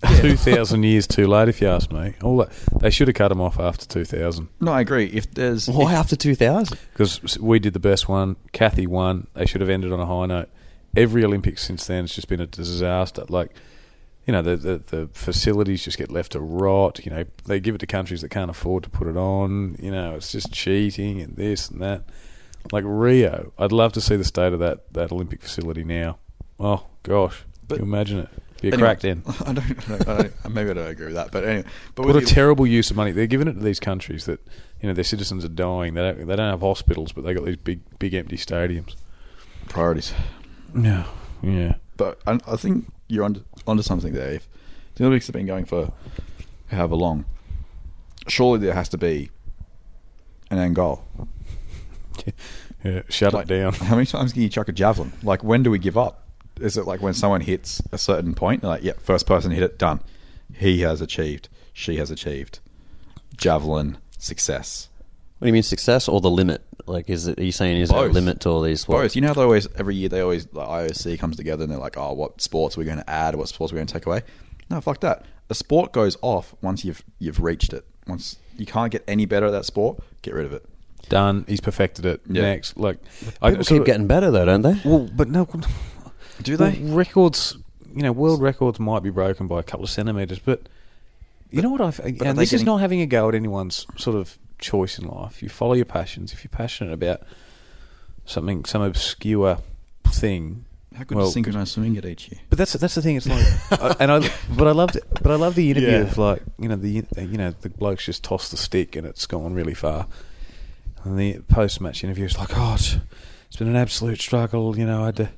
[0.20, 2.14] Two thousand years too late, if you ask me.
[2.22, 2.50] All that,
[2.80, 5.06] they should have cut them off after two thousand No, I agree.
[5.06, 6.78] If there's Why after two thousand?
[6.92, 8.36] because we did the best one.
[8.52, 9.26] Cathy won.
[9.34, 10.50] They should have ended on a high note.
[10.96, 13.24] Every Olympics since then has just been a disaster.
[13.28, 13.50] Like,
[14.24, 17.04] you know, the, the the facilities just get left to rot.
[17.04, 19.74] You know, they give it to countries that can't afford to put it on.
[19.80, 22.04] You know, it's just cheating and this and that.
[22.70, 26.18] Like Rio, I'd love to see the state of that that Olympic facility now.
[26.60, 28.28] Oh gosh, But- can you imagine it?
[28.60, 29.22] Be a Anyway, crack den.
[29.46, 31.64] I don't, don't, I don't maybe I don't agree with that, but anyway.
[31.94, 33.12] But What a terrible use of money.
[33.12, 34.40] They're giving it to these countries that
[34.82, 35.94] you know their citizens are dying.
[35.94, 38.96] They don't they don't have hospitals, but they got these big big empty stadiums.
[39.68, 40.12] priorities.
[40.76, 41.04] Yeah,
[41.40, 41.74] yeah.
[41.96, 44.32] But I, I think you're onto, onto something there.
[44.32, 44.48] If
[44.96, 45.92] the Olympics have been going for
[46.66, 47.26] however long,
[48.26, 49.30] surely there has to be
[50.50, 51.04] an end goal.
[52.84, 53.02] yeah.
[53.08, 53.72] Shut Like, it down.
[53.74, 55.12] How many times can you chuck a javelin?
[55.22, 56.24] Like, when do we give up?
[56.60, 59.78] Is it like when someone hits a certain point, like, yeah, first person hit it,
[59.78, 60.00] done.
[60.54, 61.48] He has achieved.
[61.72, 62.60] She has achieved.
[63.36, 64.88] Javelin success.
[65.38, 66.64] What do you mean success or the limit?
[66.86, 67.38] Like, is it?
[67.38, 68.88] Are you saying is there a limit to all these?
[68.88, 69.14] what- Both.
[69.14, 71.78] You know how they always every year they always like IOC comes together and they're
[71.78, 73.34] like, oh, what sports are we going to add?
[73.36, 74.22] What sports are we going to take away?
[74.70, 75.24] No, fuck that.
[75.50, 77.84] A sport goes off once you've you've reached it.
[78.06, 80.64] Once you can't get any better at that sport, get rid of it.
[81.08, 81.44] Done.
[81.46, 82.20] He's perfected it.
[82.28, 82.42] Yeah.
[82.42, 82.98] Next, like
[83.42, 84.80] People keep getting better though, don't they?
[84.84, 85.48] Well, but no.
[86.42, 86.78] Do well, they?
[86.82, 87.56] records?
[87.94, 90.62] You know, world records might be broken by a couple of centimeters, but
[91.50, 91.98] you know what I've.
[92.00, 95.42] And this is not having a go at anyone's sort of choice in life.
[95.42, 96.32] You follow your passions.
[96.32, 97.22] If you're passionate about
[98.26, 99.58] something, some obscure
[100.06, 100.64] thing.
[100.94, 102.40] How good well, synchronized swimming get each year?
[102.50, 103.16] But that's that's the thing.
[103.16, 103.46] It's like,
[103.80, 105.98] I, and I, but I loved, it but I love the interview Yeah.
[106.00, 109.24] of like, you know, the you know the blokes just tossed the stick and it's
[109.26, 110.06] gone really far.
[111.04, 112.96] And the post match interview is like, oh, it's,
[113.46, 114.76] it's been an absolute struggle.
[114.76, 115.28] You know, I had to,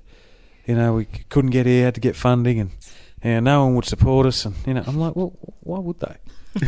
[0.67, 2.71] you know, we couldn't get here, had to get funding, and
[3.23, 4.45] and no one would support us.
[4.45, 6.17] And you know, I'm like, well, why would they?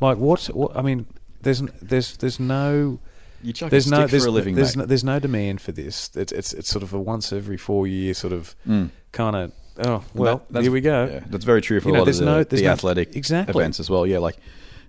[0.00, 0.44] like, what?
[0.46, 0.76] What?
[0.76, 1.06] I mean,
[1.40, 2.98] there's there's there's no.
[3.44, 6.10] You chuck There's no there's, living, there's, no, there's no demand for this.
[6.14, 8.90] It's, it's it's sort of a once every four year sort of Mm.
[9.10, 9.52] kind of
[9.84, 11.06] oh well That- here we go.
[11.10, 12.72] Yeah, that's very true for You a know, lot of the, no- there's the no-
[12.72, 13.60] athletic exactly.
[13.60, 14.06] events as well.
[14.06, 14.36] Yeah, like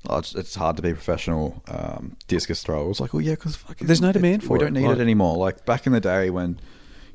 [0.08, 2.92] oh, it's, it's hard to be a professional um, discus thrower.
[2.92, 4.98] It's like, well, yeah, because There's no demand for We it, We don't need like-
[5.00, 5.36] it anymore.
[5.38, 6.60] Like back in the day when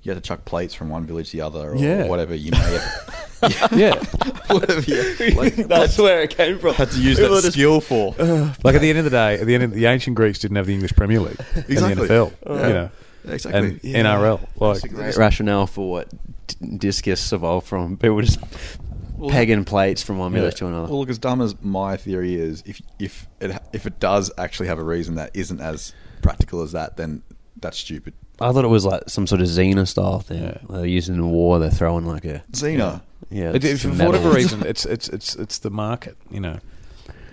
[0.08, 2.06] you had to chuck plates from one village to the other, or Yeah.
[2.06, 3.24] whatever you may have.
[3.70, 3.94] Yeah,
[4.50, 6.74] whatever you like, That's where it came from.
[6.74, 8.12] had to use People that are just- skill for.
[8.64, 10.56] like at the end of the day, at the end of the ancient Greeks didn't
[10.56, 11.36] have the English Premier League
[11.68, 11.92] Exactly.
[11.92, 12.66] and the NFL, Yeah.
[12.66, 12.90] you know,
[13.28, 13.60] Exactly.
[13.60, 13.98] and Yeah.
[14.02, 14.40] NRL.
[14.56, 16.08] Like, Great rationale for what
[16.78, 17.96] discus evolved from.
[17.96, 18.40] People just
[19.28, 20.88] pegging plates from one village to another.
[20.88, 24.66] Well, look, as dumb as my theory is, if if it if it does actually
[24.66, 25.92] have a reason that isn't as
[26.22, 27.22] practical as that, then
[27.60, 28.14] that's stupid.
[28.40, 30.42] I thought it was like some sort of Xena style thing.
[30.42, 30.58] Yeah.
[30.68, 31.58] They're using in war.
[31.58, 33.02] They're throwing like a Xena.
[33.30, 33.52] yeah.
[33.54, 34.06] it, it's for metal.
[34.12, 36.16] whatever reason, it's it's it's it's the market.
[36.30, 36.58] You know,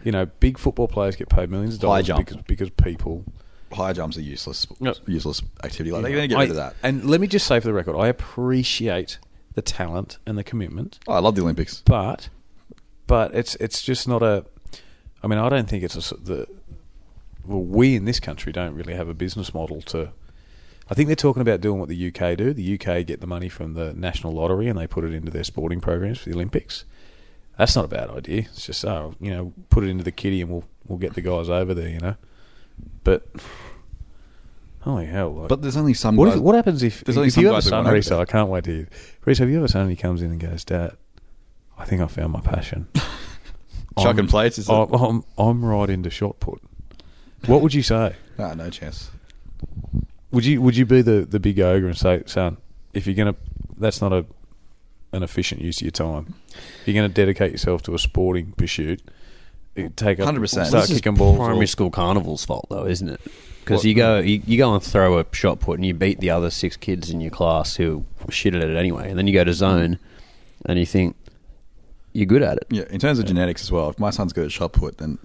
[0.04, 2.26] you know, big football players get paid millions of High dollars jump.
[2.28, 3.24] because because people.
[3.72, 4.96] High jumps are useless, Yep.
[5.08, 5.92] useless activity.
[5.92, 6.76] Like you they're going to get I- rid of that.
[6.82, 9.18] And let me just say for the record, I appreciate
[9.56, 11.00] the talent and the commitment.
[11.08, 11.82] Oh, I love the Olympics.
[11.86, 12.30] but
[13.08, 14.46] but it's it's just not a.
[15.22, 16.48] I mean, I don't think it's a, the.
[17.46, 20.12] Well, we in this country don't really have a business model to.
[20.90, 22.54] I think they're talking about doing what the UK do.
[22.54, 25.44] The UK get the money from the national lottery and they put it into their
[25.44, 26.86] sporting programs for the Olympics.
[27.58, 28.42] That's not a bad idea.
[28.42, 31.22] It's just oh, you know, put it into the kitty and we'll we'll get the
[31.22, 31.88] guys over there.
[31.88, 32.16] You know,
[33.04, 33.26] but
[34.82, 35.34] holy hell!
[35.34, 36.36] Like, But there's only some what, guys.
[36.36, 38.12] if, what happens if, There's only if some you have a son, won't Reese?
[38.12, 38.88] over I can't wait to hear.
[39.24, 40.98] Reese, have you ever son who comes in and goes, Dad,
[41.78, 42.88] I think I found my passion.
[44.00, 44.74] Chucking plates, is it?
[44.74, 46.62] I'm, I'm, I'm right into shot put.
[47.46, 48.16] What would you say?
[48.38, 49.10] Nah, no chance.
[50.36, 52.58] Would you would you be the, the big ogre and say, son,
[52.94, 53.36] if you're gonna,
[53.78, 54.26] that's not a
[55.16, 56.36] an efficient use of your time.
[56.82, 59.02] If you're going to dedicate yourself to a sporting pursuit,
[59.78, 60.48] eh, take up 100%.
[60.50, 61.38] start This is kicking balls.
[61.38, 63.22] primary or- school carnival's fault, though, isn't it?
[63.64, 66.30] Because you go, you, you go and throw a shot put, and you beat the
[66.30, 69.34] other six kids in your class who were shit at it anyway, and then you
[69.34, 69.98] go to zone,
[70.68, 71.16] and you think
[72.14, 72.68] you're good at it.
[72.70, 75.18] Yeah, in terms of genetics as well, if my son's good at shot put, then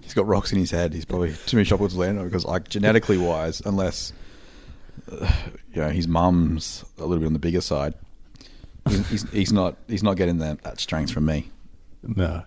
[0.00, 0.94] he's got rocks in his head.
[0.94, 4.14] He's probably too many shot puts landed because, like, genetically wise, unless
[5.10, 5.26] you
[5.82, 7.94] know his mum's a little bit on the bigger side,
[8.88, 11.50] he's, he's, he's not he's not getting that, that strength from me.
[12.02, 12.42] No,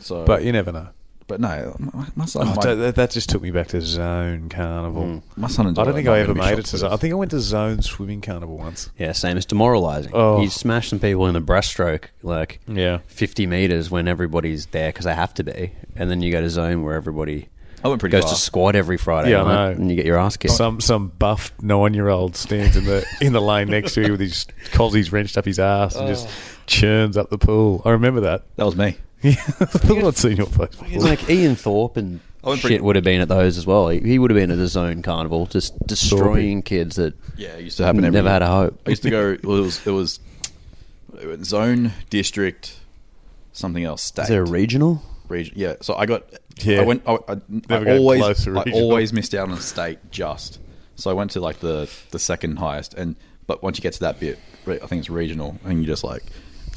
[0.00, 0.88] So, but you never know.
[1.26, 3.80] but no, my, my son, Oh, might- that, that- that just took me back to
[3.80, 5.02] zone carnival.
[5.02, 5.22] Mm.
[5.36, 5.66] my son.
[5.66, 6.80] I don't think I ever made it to putters.
[6.80, 6.92] zone.
[6.92, 8.90] I think I went to zone swimming carnival once.
[8.98, 9.36] Yeah, same.
[9.36, 10.12] It's demoralizing.
[10.14, 10.40] Oh.
[10.42, 12.98] You smash some people in the breaststroke, like Yeah.
[13.08, 16.50] 50 meters when everybody's there because they have to be, and then you go to
[16.50, 17.48] zone where everybody
[17.82, 18.32] I went pretty goes far.
[18.34, 19.80] to squad every Friday Yeah, I night, know.
[19.82, 20.54] and you get your ass kicked.
[20.54, 24.12] Some some buffed nine year old stands in the in the lane next to you
[24.12, 26.30] with his cozzies wrenched up his ass and just oh.
[26.66, 27.82] churns up the pool.
[27.84, 28.44] I remember that.
[28.56, 28.96] that was me.
[29.22, 30.68] Yeah, I thought I'd seen your face.
[30.70, 31.02] It's before.
[31.02, 33.90] like Ian Thorpe and I went shit pretty- would have been at those as well.
[33.90, 37.64] He, he would have been at the zone carnival, just destroying kids that Yeah, it
[37.64, 37.98] used to happen.
[38.02, 38.32] Every never year.
[38.32, 38.80] had a hope.
[38.86, 39.36] I used to go.
[39.44, 40.20] Well, it was it was,
[41.20, 42.80] it was zone district,
[43.52, 44.02] something else.
[44.04, 44.22] State.
[44.22, 45.02] Is there a regional?
[45.30, 45.54] Region.
[45.56, 46.24] Yeah, so I got.
[46.62, 46.80] Yeah.
[46.80, 47.02] I went.
[47.06, 47.36] I, I,
[47.70, 48.46] I always.
[48.48, 50.58] I always missed out on a state just.
[50.96, 53.16] So I went to like the the second highest, and
[53.46, 56.22] but once you get to that bit, I think it's regional, and you're just like,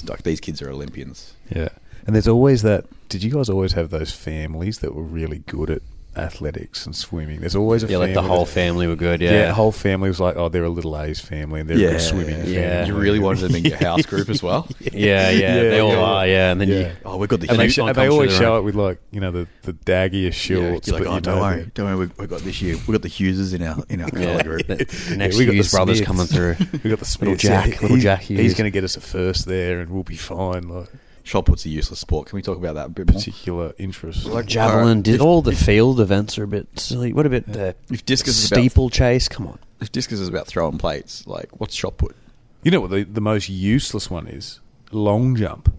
[0.08, 1.34] like these kids are Olympians.
[1.50, 1.70] Yeah,
[2.06, 2.86] and there's always that.
[3.10, 5.82] Did you guys always have those families that were really good at
[6.16, 7.40] athletics and swimming.
[7.40, 9.22] There's always a Yeah, like the whole that- family were good.
[9.22, 9.32] yeah.
[9.32, 11.92] Yeah, the whole family was like, oh, they're a little A's family and they're a
[11.94, 12.46] good swimming.
[12.46, 12.84] Yeah.
[12.84, 12.88] family.
[12.88, 14.68] You really wanted them in your house group as well.
[14.80, 16.02] yeah, yeah, Yeah, They all yeah.
[16.02, 16.28] are.
[16.28, 16.76] Yeah, and then Yeah.
[16.80, 16.92] you.
[17.06, 18.62] Oh, we've got the And they, next sh- one and they always show the it
[18.64, 20.88] with like you know the the daggiest Yeah, shorts.
[20.88, 21.96] you're like, but oh, you don't know worry, don't worry.
[21.96, 22.76] We've, we've got this year.
[22.76, 24.68] We've got the Hugheses in our in our Yeah, colour group.
[24.68, 24.76] the,
[25.10, 26.56] the next we got Hughes the brothers coming through.
[26.84, 28.40] we got the Little Jack, little Jack Hughes.
[28.40, 30.68] He's going to get us a first there, and we'll be fine.
[30.70, 30.90] Like
[31.26, 32.28] Shot put's a useless sport.
[32.28, 33.16] Can we talk about that a bit more?
[33.16, 34.26] particular interest.
[34.26, 35.02] Like Javelin.
[35.02, 37.14] Did if- all the field events are a bit silly.
[37.14, 39.28] What about the If discus is about steeplechase?
[39.30, 39.60] Come on.
[39.80, 42.16] if discus is about throwing plates, like what's shot put?
[42.64, 44.60] you know what the the most useless one is?
[44.92, 45.74] Long jump,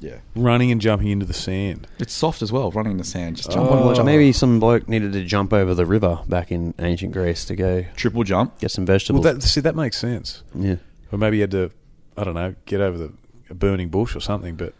[0.00, 1.86] Yeah, running and jumping into the sand.
[1.98, 2.70] it's soft as well.
[2.70, 3.74] Running in the sand, just jump Oh.
[3.82, 4.06] on uh, jump.
[4.06, 7.84] Maybe some bloke needed to jump over the river back in ancient Greece to go
[7.94, 8.58] triple jump.
[8.58, 9.22] get some vegetables.
[9.22, 9.44] Well, vegetables.
[9.44, 10.42] that see that makes sense.
[10.54, 10.76] yeah.
[11.12, 11.70] Or maybe you had to,
[12.16, 13.12] I don't know, get over the
[13.50, 14.56] a burning bush or something.
[14.56, 14.74] But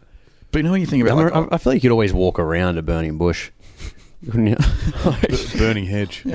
[0.53, 2.13] But you know when you think about like, I, I feel like you could always
[2.13, 3.51] walk around a burning bush.
[4.25, 4.57] Couldn't you?
[5.29, 6.25] b- burning hedge.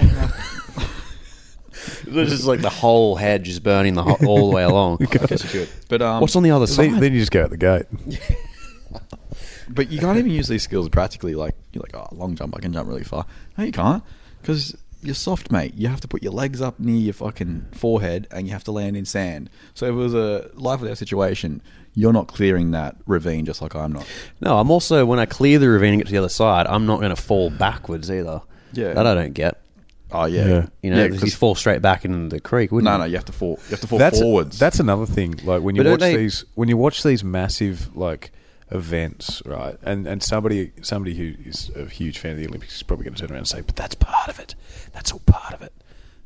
[2.06, 5.00] This is like the whole hedge is burning the whole, all the way along.
[5.02, 5.70] I guess you could.
[5.90, 6.92] But um, What's on the other side?
[6.92, 7.86] then, then you just go out the gate.
[9.70, 11.36] But you can't even use these skills practically.
[11.36, 13.26] Like you're like, oh, long jump, I can jump really far.
[13.58, 14.04] No, you can't,
[14.42, 15.74] because you're soft, mate.
[15.76, 18.72] You have to put your legs up near your fucking forehead, and you have to
[18.72, 19.50] land in sand.
[19.74, 21.62] So if it was a life or death situation,
[21.96, 24.08] you're not clearing that ravine just like I'm not.
[24.42, 26.86] No, I'm also when I clear the ravine and get to the other side, I'm
[26.86, 28.42] not going to fall backwards either.
[28.74, 28.94] Yeah.
[28.94, 29.60] that I don't get.
[30.12, 30.66] Oh yeah, Yeah.
[30.84, 32.98] You know, Yeah, because 'cause- you fall straight back into the creek, wouldn't no, you?
[33.00, 33.60] no, you have to fall.
[33.66, 34.60] You have to fall that's forwards.
[34.60, 35.36] that's another thing.
[35.44, 38.32] Like when you But watch they- these when you watch these massive like
[38.72, 39.78] events, right?
[39.84, 43.16] And and somebody somebody who is a huge fan of the Olympics is probably going
[43.16, 44.56] to turn around and say, "But that's part of it.
[44.94, 45.74] That's all part of it."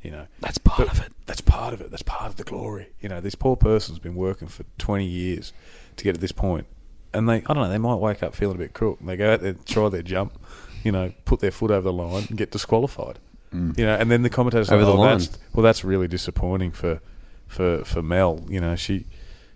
[0.03, 1.12] You know, That's part But of it.
[1.25, 1.89] That's part of it.
[1.91, 2.88] That's part of the glory.
[3.01, 5.51] You know, this poor person's been working for twenty years
[5.97, 6.65] to get to this point,
[7.13, 8.99] and they I don't know they might wake up feeling a bit crook.
[8.99, 10.33] And they go out there, try their jump,
[10.83, 13.19] you know, put their foot over the line and get disqualified.
[13.51, 15.17] You know, and then the commentators Over say, the "Oh, line.
[15.17, 17.01] That's, well, that's really disappointing for
[17.47, 18.45] for for Mel.
[18.47, 19.05] You know, she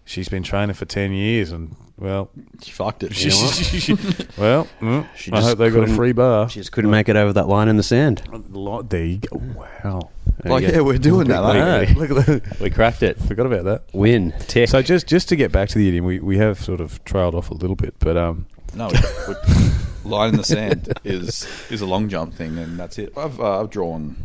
[0.06, 2.30] she's been training for ten years, and well,
[2.64, 3.14] she fucked it.
[3.16, 3.94] she, You know she- she-
[4.40, 6.50] well, mm, She I just hope they got a free bar.
[6.50, 8.24] She just couldn't make it over that line in the sand.
[8.50, 9.38] Lot- There you go.
[9.84, 10.10] Wow.
[10.44, 11.42] There Like yeah, we're doing that.
[11.42, 12.16] Look, aren't look, we?
[12.16, 12.60] Look at that.
[12.60, 13.20] We cracked it.
[13.20, 13.84] Forgot about that.
[13.94, 14.34] Win.
[14.48, 14.70] Tick.
[14.70, 17.36] So just just to get back to the idiom, we, we have sort of trailed
[17.36, 21.82] off a little bit, but um, No, we- we- line in the sand is is
[21.82, 23.14] a long jump thing, and that's it.
[23.18, 24.16] I've uh, I've drawn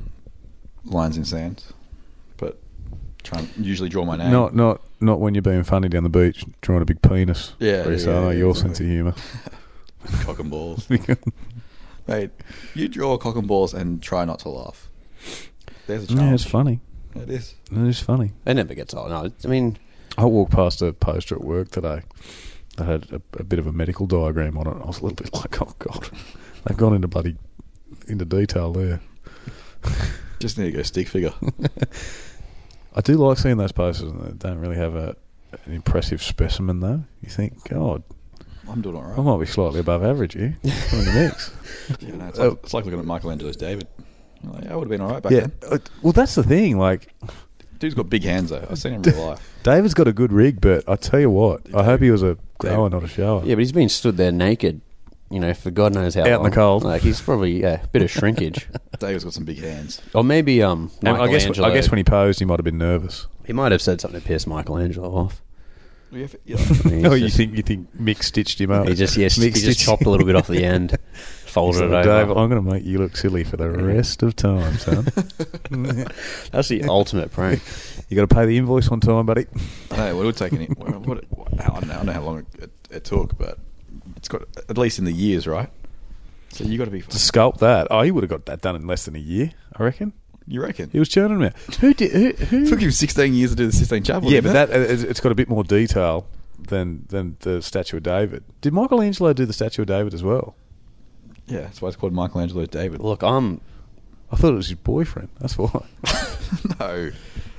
[0.85, 1.65] lines in sand,
[2.39, 2.59] but
[3.23, 4.31] try and usually draw my name.
[4.33, 7.53] not not not when you're being funny down the beach, drawing a big penis.
[7.59, 8.69] Yeah, Where you say, yeah, oh, yeah, your exactly.
[8.75, 9.15] sense of humour.
[10.25, 10.89] cock and balls,
[12.09, 12.31] mate.
[12.75, 14.89] You draw cock and balls and try not to laugh.
[15.87, 16.29] There's a challenge.
[16.29, 16.81] yeah, it's funny.
[17.15, 17.55] It is.
[17.71, 18.33] It is funny.
[18.45, 19.11] it never gets old.
[19.11, 19.79] No, I mean,
[20.19, 22.03] I walked past a poster at work today
[22.77, 24.83] that had a, a bit of a medical diagram on it.
[24.83, 26.11] I was a little bit like, oh god,
[26.67, 27.37] they've gone into bloody
[28.09, 29.01] into detail there.
[30.41, 31.33] Just need to go stick figure.
[32.95, 35.17] I do like seeing those posters, and they don't really have a
[35.65, 37.05] an impressive specimen though.
[37.23, 38.03] You think, God,
[38.69, 39.19] I'm doing all right.
[39.19, 40.57] I might be slightly above average here.
[40.65, 41.53] I'm in the mix.
[42.01, 43.87] Yeah, no, it's, like, it's like looking at Michelangelo's David.
[44.43, 45.41] You're Like, I would have been all right back yeah.
[45.41, 45.53] then.
[45.71, 46.79] uh, Well, that's the thing.
[46.79, 47.15] Like,
[47.79, 48.67] Dude's got big hands though.
[48.71, 49.55] I've seen him in real life.
[49.63, 52.39] David's got a good rig, but I tell you what, I hope he was a
[52.59, 53.43] grower, not a shower.
[53.45, 54.81] yeah, but he's been stood there naked,
[55.31, 56.45] you know, for God knows how Out in long.
[56.45, 56.85] the cold.
[56.85, 58.67] Like he's probably yeah, a bit of shrinkage,
[58.99, 60.01] David's got some big hands.
[60.15, 61.69] or maybe um, And I guess Michelangelo.
[61.69, 63.27] I guess when he posed, he might have been nervous.
[63.47, 65.43] he might have said something to piss Michelangelo off.
[66.13, 66.57] We have- yeah.
[66.85, 68.89] I mean, oh, he's you just- think you think Mick stitched him up?
[68.89, 70.97] he just yes, he Mick just stitched- chopped a little bit off the end,
[71.57, 72.27] folded He's it like, over.
[72.27, 75.05] Dave, I'm going to make you look silly for the rest of time, son.
[76.53, 77.63] That's the ultimate prank.
[78.11, 79.47] you got to pay the invoice on time, buddy.
[79.91, 80.67] I know, it would take any.
[80.67, 83.59] What, what, what, I, don't know, I don't know how long it, it took, but
[84.17, 85.71] it's got at least in the years, right?
[86.51, 87.01] So you got to be.
[87.01, 89.53] To sculpt that, oh, he would have got that done in less than a year,
[89.75, 90.13] I reckon.
[90.47, 90.91] You reckon?
[90.91, 91.75] He was churning them out.
[91.77, 92.13] Who did?
[92.13, 92.45] Who?
[92.45, 92.65] who?
[92.65, 94.31] It took him 16 years to do the Sistine Chapel.
[94.31, 94.53] yeah, but it?
[94.53, 94.71] that
[95.11, 96.27] it's got a bit more detail
[96.59, 98.45] than than the statue of David.
[98.61, 100.55] Did Michelangelo do the statue of David as well?
[101.49, 103.01] Yeah, that's why it's called Michelangelo David.
[103.01, 103.61] Look, I'm.
[104.33, 105.29] I thought it was his boyfriend.
[105.41, 105.85] That's why.
[106.81, 107.11] no,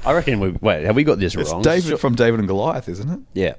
[0.06, 0.86] I reckon we wait.
[0.86, 1.62] Have we got this it's wrong?
[1.62, 3.20] David from David and Goliath, isn't it?
[3.34, 3.56] Yeah.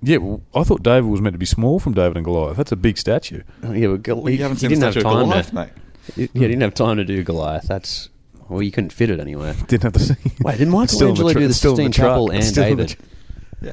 [0.00, 2.56] Yeah, well, I thought David was meant to be small from David and Goliath.
[2.56, 3.42] That's a big statue.
[3.64, 5.24] Oh, yeah, but Gol- Well, you haven't he seen the didn't have statue of time
[5.24, 5.54] Goliath, to.
[5.54, 5.68] mate.
[6.16, 7.64] Yeah, he didn't have time to do Goliath.
[7.66, 8.08] That's
[8.48, 9.54] well, you couldn't fit it anywhere.
[9.66, 10.14] Didn't have the see.
[10.40, 11.92] Wait, did Still in Michelangelo tr- do the still in Sistine.
[11.92, 12.88] Chapel and Still the David?
[12.88, 12.96] tr-
[13.66, 13.72] Yeah.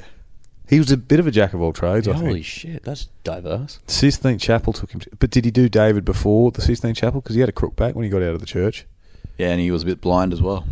[0.68, 2.08] He was a bit of a jack of all trades.
[2.08, 2.46] I Holy think.
[2.46, 3.80] shit, that's diverse.
[3.88, 5.00] Sistine Chapel took him.
[5.02, 7.22] To, but did he do David before the Sistine Chapel?
[7.22, 8.86] Because he had a crook back when he got out of the church.
[9.38, 10.66] Yeah, and he was a bit blind as well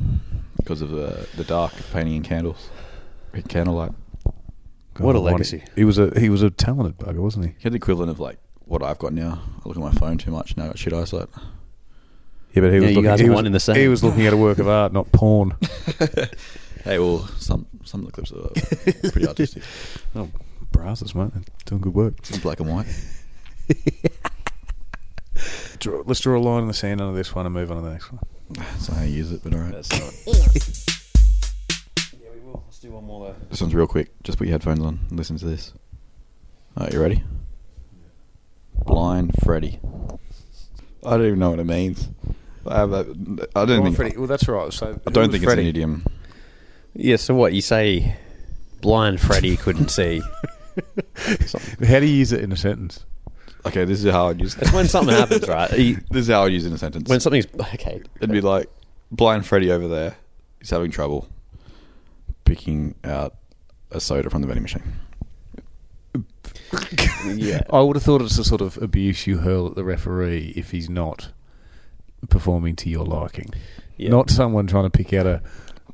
[0.58, 2.70] because of the the dark painting in candles,
[3.34, 3.92] in candlelight.
[4.98, 5.64] What a wonder- legacy.
[5.76, 7.52] He was a he was a talented bugger, wasn't he?
[7.58, 9.42] He had the equivalent of like what I've got now.
[9.64, 10.66] I look at my phone too much now.
[10.66, 11.28] I got shit eyesight.
[12.54, 13.76] Yeah, but he Yeah, was you looking, guys he are was, one in the same.
[13.76, 15.56] He was looking at a work of art, not porn.
[16.84, 18.50] Hey, well, some some of the clips are
[19.12, 19.64] pretty artistic.
[20.16, 20.30] oh,
[20.74, 21.32] brazzers, mate.
[21.66, 22.16] Doing good work.
[22.20, 22.88] It's in black and white.
[25.80, 27.84] Draw, let's draw a line in the sand under this one and move on to
[27.84, 28.22] the next one.
[28.52, 29.74] That's not how you use it, but all right.
[29.74, 30.86] Idioms.
[32.14, 32.64] Yeah, we will.
[32.66, 33.36] Let's do one more though.
[33.50, 34.12] This one's real quick.
[34.24, 35.74] Just put your headphones on and listen to this.
[36.78, 37.24] All right, you ready?
[38.86, 39.80] Blind Freddy.
[41.06, 42.10] I don't even know what it means.
[42.66, 43.96] I, have that, I don't think.
[43.96, 44.72] Freddie, well, that's right.
[44.72, 46.06] So I don't think it's an idiom.
[46.96, 47.54] Yeah, so what?
[47.54, 48.16] You say
[48.82, 50.22] blind Freddy couldn't see.
[51.88, 53.06] How do you use it in a sentence?
[53.66, 54.56] Okay, this is how I'd use.
[54.58, 54.64] It.
[54.64, 55.72] It's when something happens, right?
[55.78, 57.10] You- This is how I'd use it in a sentence.
[57.10, 58.02] when something's okay.
[58.18, 58.70] It'd be like
[59.12, 60.16] blind Freddy over there
[60.60, 61.30] is having trouble
[62.44, 63.36] picking out
[63.92, 64.84] a soda from the vending machine.
[67.26, 67.62] Yeah.
[67.72, 70.72] I would have thought it's the sort of abuse you hurl at the referee if
[70.72, 71.32] he's not
[72.30, 73.50] performing to your liking.
[73.98, 74.10] Yeah.
[74.10, 75.42] Not someone trying to pick out a,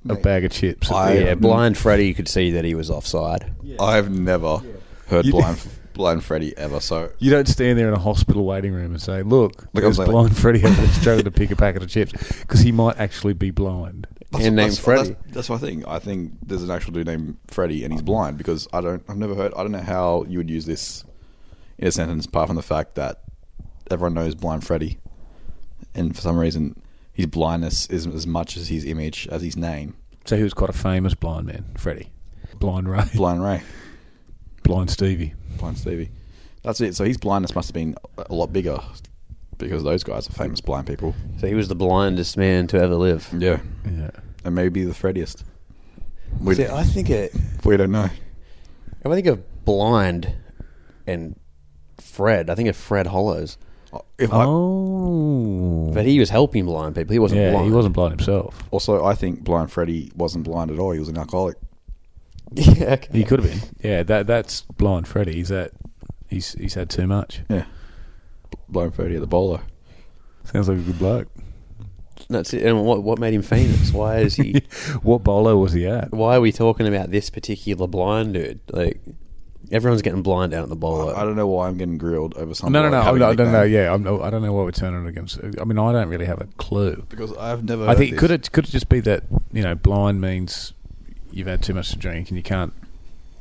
[0.05, 0.91] a Mate, bag of chips.
[0.91, 3.51] I- Yeah, blind Freddy you could see that he was offside.
[3.79, 4.61] I've never
[5.07, 5.59] heard You- blind
[5.93, 6.79] blind Freddy ever.
[6.79, 9.97] So You don't stand there in a hospital waiting room and say, "Look, I'm there's
[9.97, 12.97] saying, blind Freddie over there struggling to pick a packet of chips," because he might
[12.97, 14.07] actually be blind.
[14.31, 15.09] And named that's, Freddy.
[15.09, 15.87] That's, that's what I think.
[15.87, 19.03] I think there's an actual dude named Freddy, and he's blind because I don't.
[19.09, 19.53] I've never heard.
[19.55, 21.03] I don't know how you would use this
[21.79, 23.21] in a sentence, apart from the fact that
[23.91, 24.99] everyone knows blind Freddy,
[25.95, 26.79] and for some reason,
[27.19, 29.93] his blindness is as much as his image as his name.
[30.23, 32.11] So he was quite a famous blind man, Freddie.
[32.59, 33.61] Blind Ray, Blind Ray,
[34.63, 35.33] blind Stevie.
[35.57, 36.11] blind Stevie.
[36.63, 36.95] That's it.
[36.95, 38.79] So his blindness must have been a lot bigger
[39.57, 41.13] because those guys are famous blind people.
[41.39, 43.27] So he was the blindest man to ever live.
[43.37, 44.11] Yeah, Yeah.
[44.45, 45.43] and maybe the Freddiest.
[46.39, 47.33] We, See, I think it.
[47.65, 48.05] we don't know.
[49.01, 50.33] If I think of blind
[51.07, 51.37] and
[51.99, 53.57] Fred, I think of Fred Hollows.
[53.91, 57.13] Uh, if I, Oh, But he was helping blind people.
[57.13, 57.67] He wasn't yeah, blind.
[57.67, 58.63] he wasn't blind himself.
[58.71, 60.91] Also, I think Blind Freddy wasn't blind at all.
[60.91, 61.57] He was an alcoholic.
[62.53, 63.09] yeah, okay.
[63.11, 63.69] He could have been.
[63.81, 65.33] Yeah, that that's blind Freddy.
[65.33, 65.71] He's that.
[66.27, 67.41] He's he's had too much.
[67.49, 67.65] Yeah.
[68.67, 69.61] Blind Freddy at the bowler.
[70.45, 71.27] Sounds like a good bloke.
[72.29, 72.63] That's it.
[72.65, 73.91] And what what made him famous?
[73.91, 74.61] Why is he?
[75.01, 76.11] what bowler was he at?
[76.11, 78.59] why are we talking about this particular blind dude?
[78.71, 78.99] Like
[79.71, 81.15] everyone's getting blind down at the bowler.
[81.15, 82.73] I don't know why I'm getting grilled over something.
[82.73, 82.97] No, no, no.
[82.97, 83.63] like I having don't, a I don't know.
[83.63, 85.39] Yeah, I'm, no- I don't know what we're turning it against.
[85.59, 87.05] I mean, I don't really have a clue.
[87.09, 87.87] Because I've never.
[87.87, 90.73] I think could it could it just be that you know blind means
[91.31, 92.73] you've had too much to drink and you can't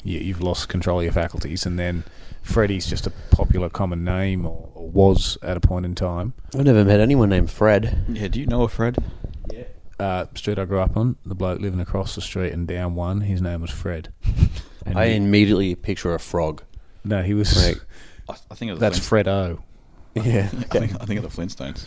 [0.05, 2.05] you, you've lost control of your faculties, and then
[2.43, 6.35] Freddie's just a popular common name or, or was at a point in time.
[6.55, 8.05] I've never met anyone named Fred.
[8.09, 8.97] Yeah, do you know a Fred?
[9.53, 9.64] Yeah.
[9.99, 13.23] Uh, street I grew up on, the bloke living across the street and down one,
[13.23, 14.12] his name was Fred.
[14.90, 16.62] And I he- immediately picture a frog.
[17.05, 17.57] no, he was.
[17.57, 17.81] Like,
[18.29, 19.62] I, I think of the that's Flint- Fred O.
[20.14, 21.87] yeah, I think, I think of the Flintstones.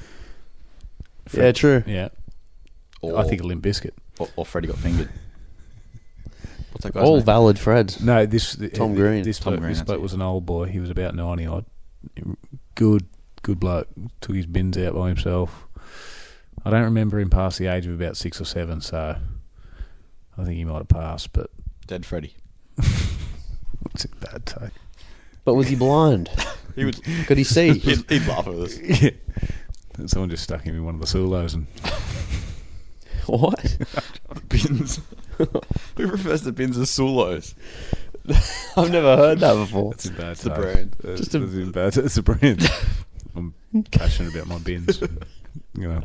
[1.34, 1.84] yeah, true.
[1.86, 2.10] Yeah,
[3.02, 3.92] Or, I think of Limp Bizkit.
[4.20, 5.10] or, or Freddy got fingered.
[6.72, 7.26] What's that guy's All name?
[7.26, 8.02] valid Freds.
[8.02, 9.24] No, this Tom uh, Green.
[9.24, 10.02] This Tom bloke, Green, this that's bloke it.
[10.04, 10.66] was an old boy.
[10.66, 11.66] He was about ninety odd.
[12.76, 13.06] Good,
[13.42, 13.88] good bloke.
[14.22, 15.68] Took his bins out by himself.
[16.64, 19.18] I don't remember him past the age of about six or seven, so
[20.38, 21.34] I think he might have passed.
[21.34, 21.50] But
[21.88, 22.36] Dead Freddy.
[22.78, 24.72] It's a bad take.
[25.46, 26.30] But was he blind?
[26.74, 27.04] He would.
[27.28, 27.74] Could he see?
[27.80, 28.80] he'd, he'd laugh at this.
[29.02, 29.10] Yeah.
[30.08, 31.68] Someone just stuck him in one of the Sulos and
[33.28, 33.78] what?
[34.48, 35.02] Bins.
[35.98, 37.54] Who refers to bins as Sulos?
[38.78, 39.92] I've never heard that before.
[39.94, 40.58] it's a bad It's a take.
[40.60, 40.96] brand.
[41.04, 41.98] It's, Just a- it's a bad.
[41.98, 42.72] It's a brand.
[43.36, 43.54] I'm
[43.92, 45.02] passionate about my bins.
[45.78, 46.02] You know,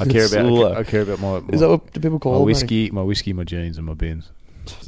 [0.00, 0.30] I care about.
[0.46, 0.78] Sula.
[0.78, 1.40] I care about my.
[1.40, 2.44] my Is that what do people my call it?
[2.44, 4.30] whiskey, my whiskey, my jeans, and my bins.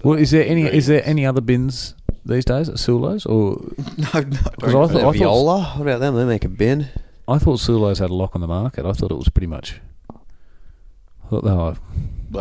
[0.05, 0.63] Well, is there any?
[0.65, 3.27] Is there any other bins these days at Sulos?
[3.27, 3.61] Or
[3.99, 4.39] No, no.
[4.57, 5.63] Because I don't- thought- A Viola?
[5.77, 6.15] What about them?
[6.17, 6.89] They make a bin.
[7.29, 8.85] I thought Sulos had a lock on the market.
[8.85, 9.81] I thought it was pretty much.
[10.13, 11.77] I thought they were,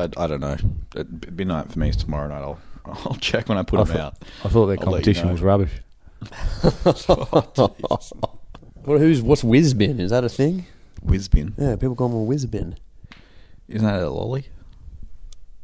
[0.01, 0.57] I, I don't know.
[0.95, 2.41] It, midnight for me is tomorrow night.
[2.43, 2.59] I'll
[3.05, 4.15] I'll check when I put I them thought- out.
[4.43, 5.33] I thought their I'll let you competition know.
[5.33, 5.71] was rubbish.
[8.83, 8.99] What?
[8.99, 9.21] Who's?
[9.21, 9.99] What's whiz bin?
[9.99, 10.65] Is that a thing?
[11.03, 11.53] Whiz bin.
[11.57, 12.75] Yeah, people call them a whiz bin.
[13.67, 14.45] Isn't that a lolly?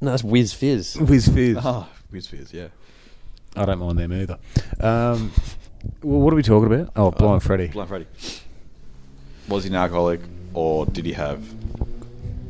[0.01, 0.95] No, that's whiz fizz.
[0.99, 1.57] Whiz fizz.
[1.59, 2.67] Ah, Whiz Fizz, yeah.
[3.55, 4.37] I don't mind them either.
[4.79, 5.31] Um,
[6.03, 6.91] well, what are we talking about?
[6.95, 7.67] Oh, Blind Uh, Freddy.
[7.67, 8.05] Blind Freddy.
[9.47, 10.21] Was he an alcoholic
[10.53, 11.41] or did he have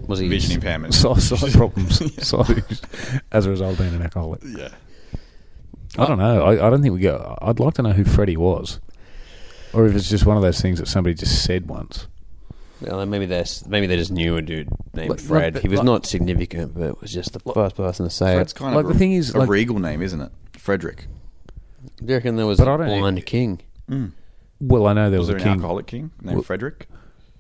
[0.08, 0.28] Was he?
[0.28, 0.94] vision impairment?
[0.94, 1.98] Sight, sight problems.
[2.28, 2.64] Sight
[3.32, 4.42] as a result of being an alcoholic.
[4.44, 4.70] yeah.
[5.98, 6.44] I don't know.
[6.44, 7.38] I, I don't think we go.
[7.42, 8.80] I'd like to know who Freddie was,
[9.74, 12.08] or if it's just one of those things that somebody just said once.
[12.82, 15.54] Well, maybe they maybe they just knew a dude named Like- Fred.
[15.56, 18.36] like- he was like- not significant, but it was just the first person to say
[18.36, 18.56] Fred's it.
[18.56, 20.32] kind Like, of the a, thing is, a like- regal name, isn't it?
[20.54, 21.08] Frederick.
[21.98, 23.60] Do you reckon there was But a I don't- blind king?
[23.90, 24.12] Mm.
[24.60, 25.54] Well, I know there Was was, there a an king.
[25.54, 26.88] alcoholic king named Well- Frederick?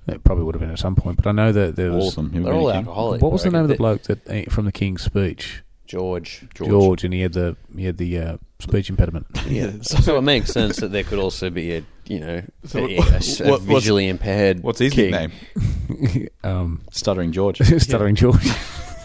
[0.07, 2.17] It probably would have been at some point, but I know that there was.
[2.17, 2.43] All of them.
[2.43, 3.21] They're all alcoholic.
[3.21, 5.63] What was the name of the bloke that eh, from the King's speech?
[5.85, 6.47] George.
[6.53, 9.25] George, and he had the he had the uh, speech impediment.
[9.49, 9.71] Yeah.
[9.81, 13.07] so it makes sense that there could also be a you know So a, what-
[13.11, 14.61] a- a what- what's- visually impaired.
[14.63, 15.11] What's his king.
[15.11, 16.29] nickname?
[16.43, 17.57] um, Stuttering George.
[17.81, 18.47] stuttering George.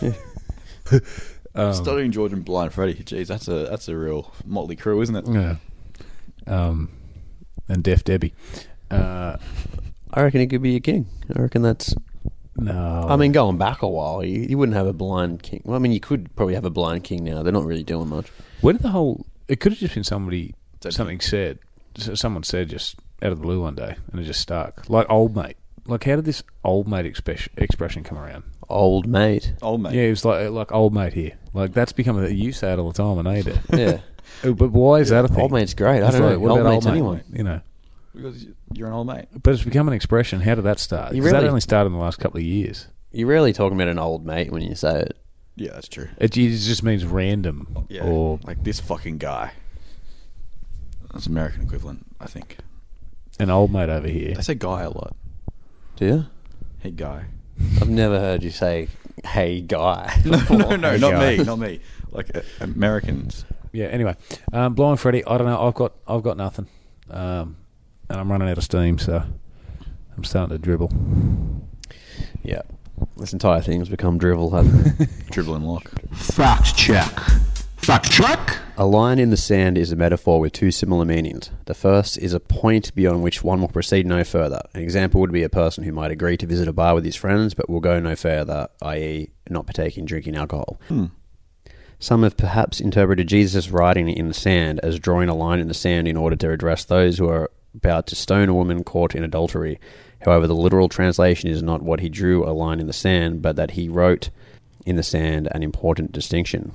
[1.54, 2.94] um, Stuttering George and Blind Freddy.
[2.94, 5.26] Jeez, that's a that's a real motley crew, isn't it?
[5.28, 5.56] yeah.
[6.46, 6.90] Um,
[7.68, 8.34] and Deaf Debbie.
[8.90, 9.36] Uh,
[10.12, 11.06] I reckon he could be a king.
[11.34, 11.94] I reckon that's.
[12.56, 15.62] no, I mean, going back a while, you, you wouldn't have a blind king.
[15.64, 17.42] Well, I mean, you could probably have a blind king now.
[17.42, 18.26] They're not really doing much.
[18.60, 19.24] where did the whole?
[19.48, 20.54] It could have just been somebody.
[20.80, 21.58] Dead something said.
[21.98, 24.88] S- Someone said just out of the blue one day, and it just stuck.
[24.88, 25.56] Like old mate.
[25.86, 28.44] Like how did this old mate expression expression come around?
[28.68, 29.52] Old mate.
[29.62, 29.94] Old mate.
[29.94, 31.32] Yeah, it was like uh, like old mate here.
[31.52, 33.54] Like that's become a you say it all the time, and I do.
[33.76, 34.00] Yeah.
[34.44, 35.40] Oh, But why is that a thing?
[35.40, 36.02] Old mate's great.
[36.02, 36.38] I It's don't like, know.
[36.40, 36.92] what Old about mate's mate?
[36.92, 37.22] anyone.
[37.32, 37.60] You know,
[38.14, 39.26] Because you're an old mate.
[39.42, 40.40] but it's become an expression.
[40.40, 41.12] How did that start?
[41.14, 42.86] You 'Cause that really- only started in the last couple of years.
[43.12, 45.16] You're rarely talking about an old mate when you say it.
[45.56, 46.08] Yeah, that's true.
[46.18, 48.04] It, it just means random Yeah.
[48.04, 49.52] or like this fucking guy.
[51.12, 52.58] That's American equivalent, I think.
[53.38, 54.34] an old mate over here.
[54.34, 55.14] They say guy a lot.
[55.96, 56.26] Do you?
[56.80, 57.26] Hey, guy.
[57.80, 58.88] I've never heard you say,
[59.24, 61.36] "Hey, guy." No, no, no, Hey, not guy.
[61.36, 61.80] me, not me.
[62.10, 63.44] Like uh, Americans.
[63.72, 63.86] Yeah.
[63.86, 64.16] Anyway,
[64.52, 65.24] um, Blind Freddy.
[65.26, 65.60] I don't know.
[65.66, 66.66] I've got I've got nothing,
[67.10, 67.56] um,
[68.08, 69.22] and I'm running out of steam, so
[70.16, 70.90] I'm starting to dribble.
[72.42, 72.62] Yeah.
[73.16, 75.08] This entire thing's become drivel, hasn't it?
[75.30, 75.90] Dribble and lock.
[76.12, 77.10] Fact check.
[77.76, 78.58] Fact check.
[78.78, 81.50] A line in the sand is a metaphor with two similar meanings.
[81.66, 84.62] The first is a point beyond which one will proceed no further.
[84.72, 87.14] An example would be a person who might agree to visit a bar with his
[87.14, 90.80] friends but will go no further, i.e., not partake in drinking alcohol.
[90.88, 91.06] Hmm.
[91.98, 95.74] Some have perhaps interpreted Jesus' writing in the sand as drawing a line in the
[95.74, 99.22] sand in order to address those who are about to stone a woman caught in
[99.22, 99.78] adultery.
[100.22, 103.56] However, the literal translation is not what he drew a line in the sand, but
[103.56, 104.30] that he wrote
[104.86, 106.72] in the sand an important distinction.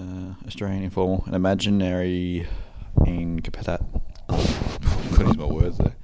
[0.00, 1.22] Uh, Australian informal.
[1.26, 2.46] An imaginary
[3.00, 3.84] incapacitat.
[5.12, 5.94] Couldn't use my words there.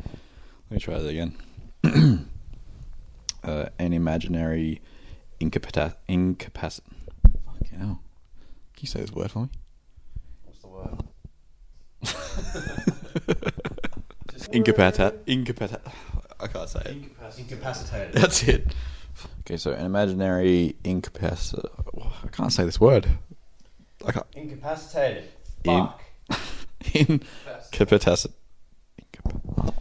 [0.69, 1.35] Let me try that again.
[3.45, 4.83] uh, an imaginary
[5.41, 5.95] incapacitat.
[6.11, 6.81] Incapac.
[7.47, 8.03] Fucking hell.
[8.75, 9.49] Can you say this word for me?
[10.45, 11.03] What's the word?
[14.53, 15.25] Incapacitat.
[15.25, 15.91] Incapacitat.
[16.39, 16.97] I can't say it.
[17.39, 18.13] Incapacitated.
[18.13, 18.75] That's it.
[19.41, 21.65] Okay, so an imaginary incapacitat.
[22.25, 23.09] I can't say this word.
[24.05, 24.27] I can't.
[24.35, 25.25] Incapacitated.
[25.65, 25.89] In,
[26.83, 28.27] incapacitat.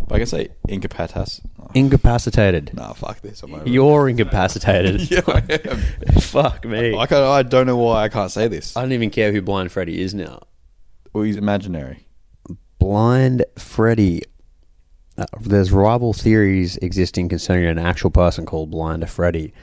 [0.08, 1.42] But I can say incapacitas.
[1.60, 2.74] Oh, Incapacitated.
[2.74, 3.44] nah, fuck this.
[3.44, 3.68] I'm over.
[3.68, 5.10] You're incapacitated.
[5.12, 5.78] yeah, I am.
[6.22, 6.96] Fuck me.
[6.96, 8.76] I, can't, I don't know why I can't say this.
[8.78, 10.44] I don't even care who Blind Freddy is now.
[11.14, 12.08] Well, he's imaginary.
[12.80, 14.24] Blind Freddy.
[15.18, 19.54] Uh, there's rival theories existing concerning an actual person called Blind Freddy.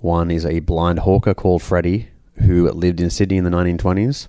[0.00, 2.08] One is a blind hawker called Freddy
[2.42, 4.28] who lived in Sydney in the 1920s.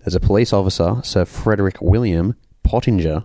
[0.00, 3.24] There's a police officer, Sir Frederick William Pottinger,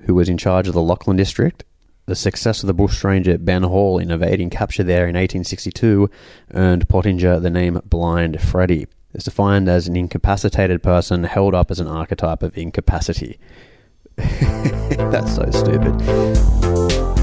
[0.00, 1.64] who was in charge of the Lachlan district.
[2.06, 6.10] The success of the bushranger Ben Hall in evading capture there in 1862
[6.52, 8.86] earned Pottinger the name Blind Freddy.
[9.14, 13.38] It's defined as an incapacitated person held up as an archetype of incapacity.
[14.16, 17.21] That's so stupid.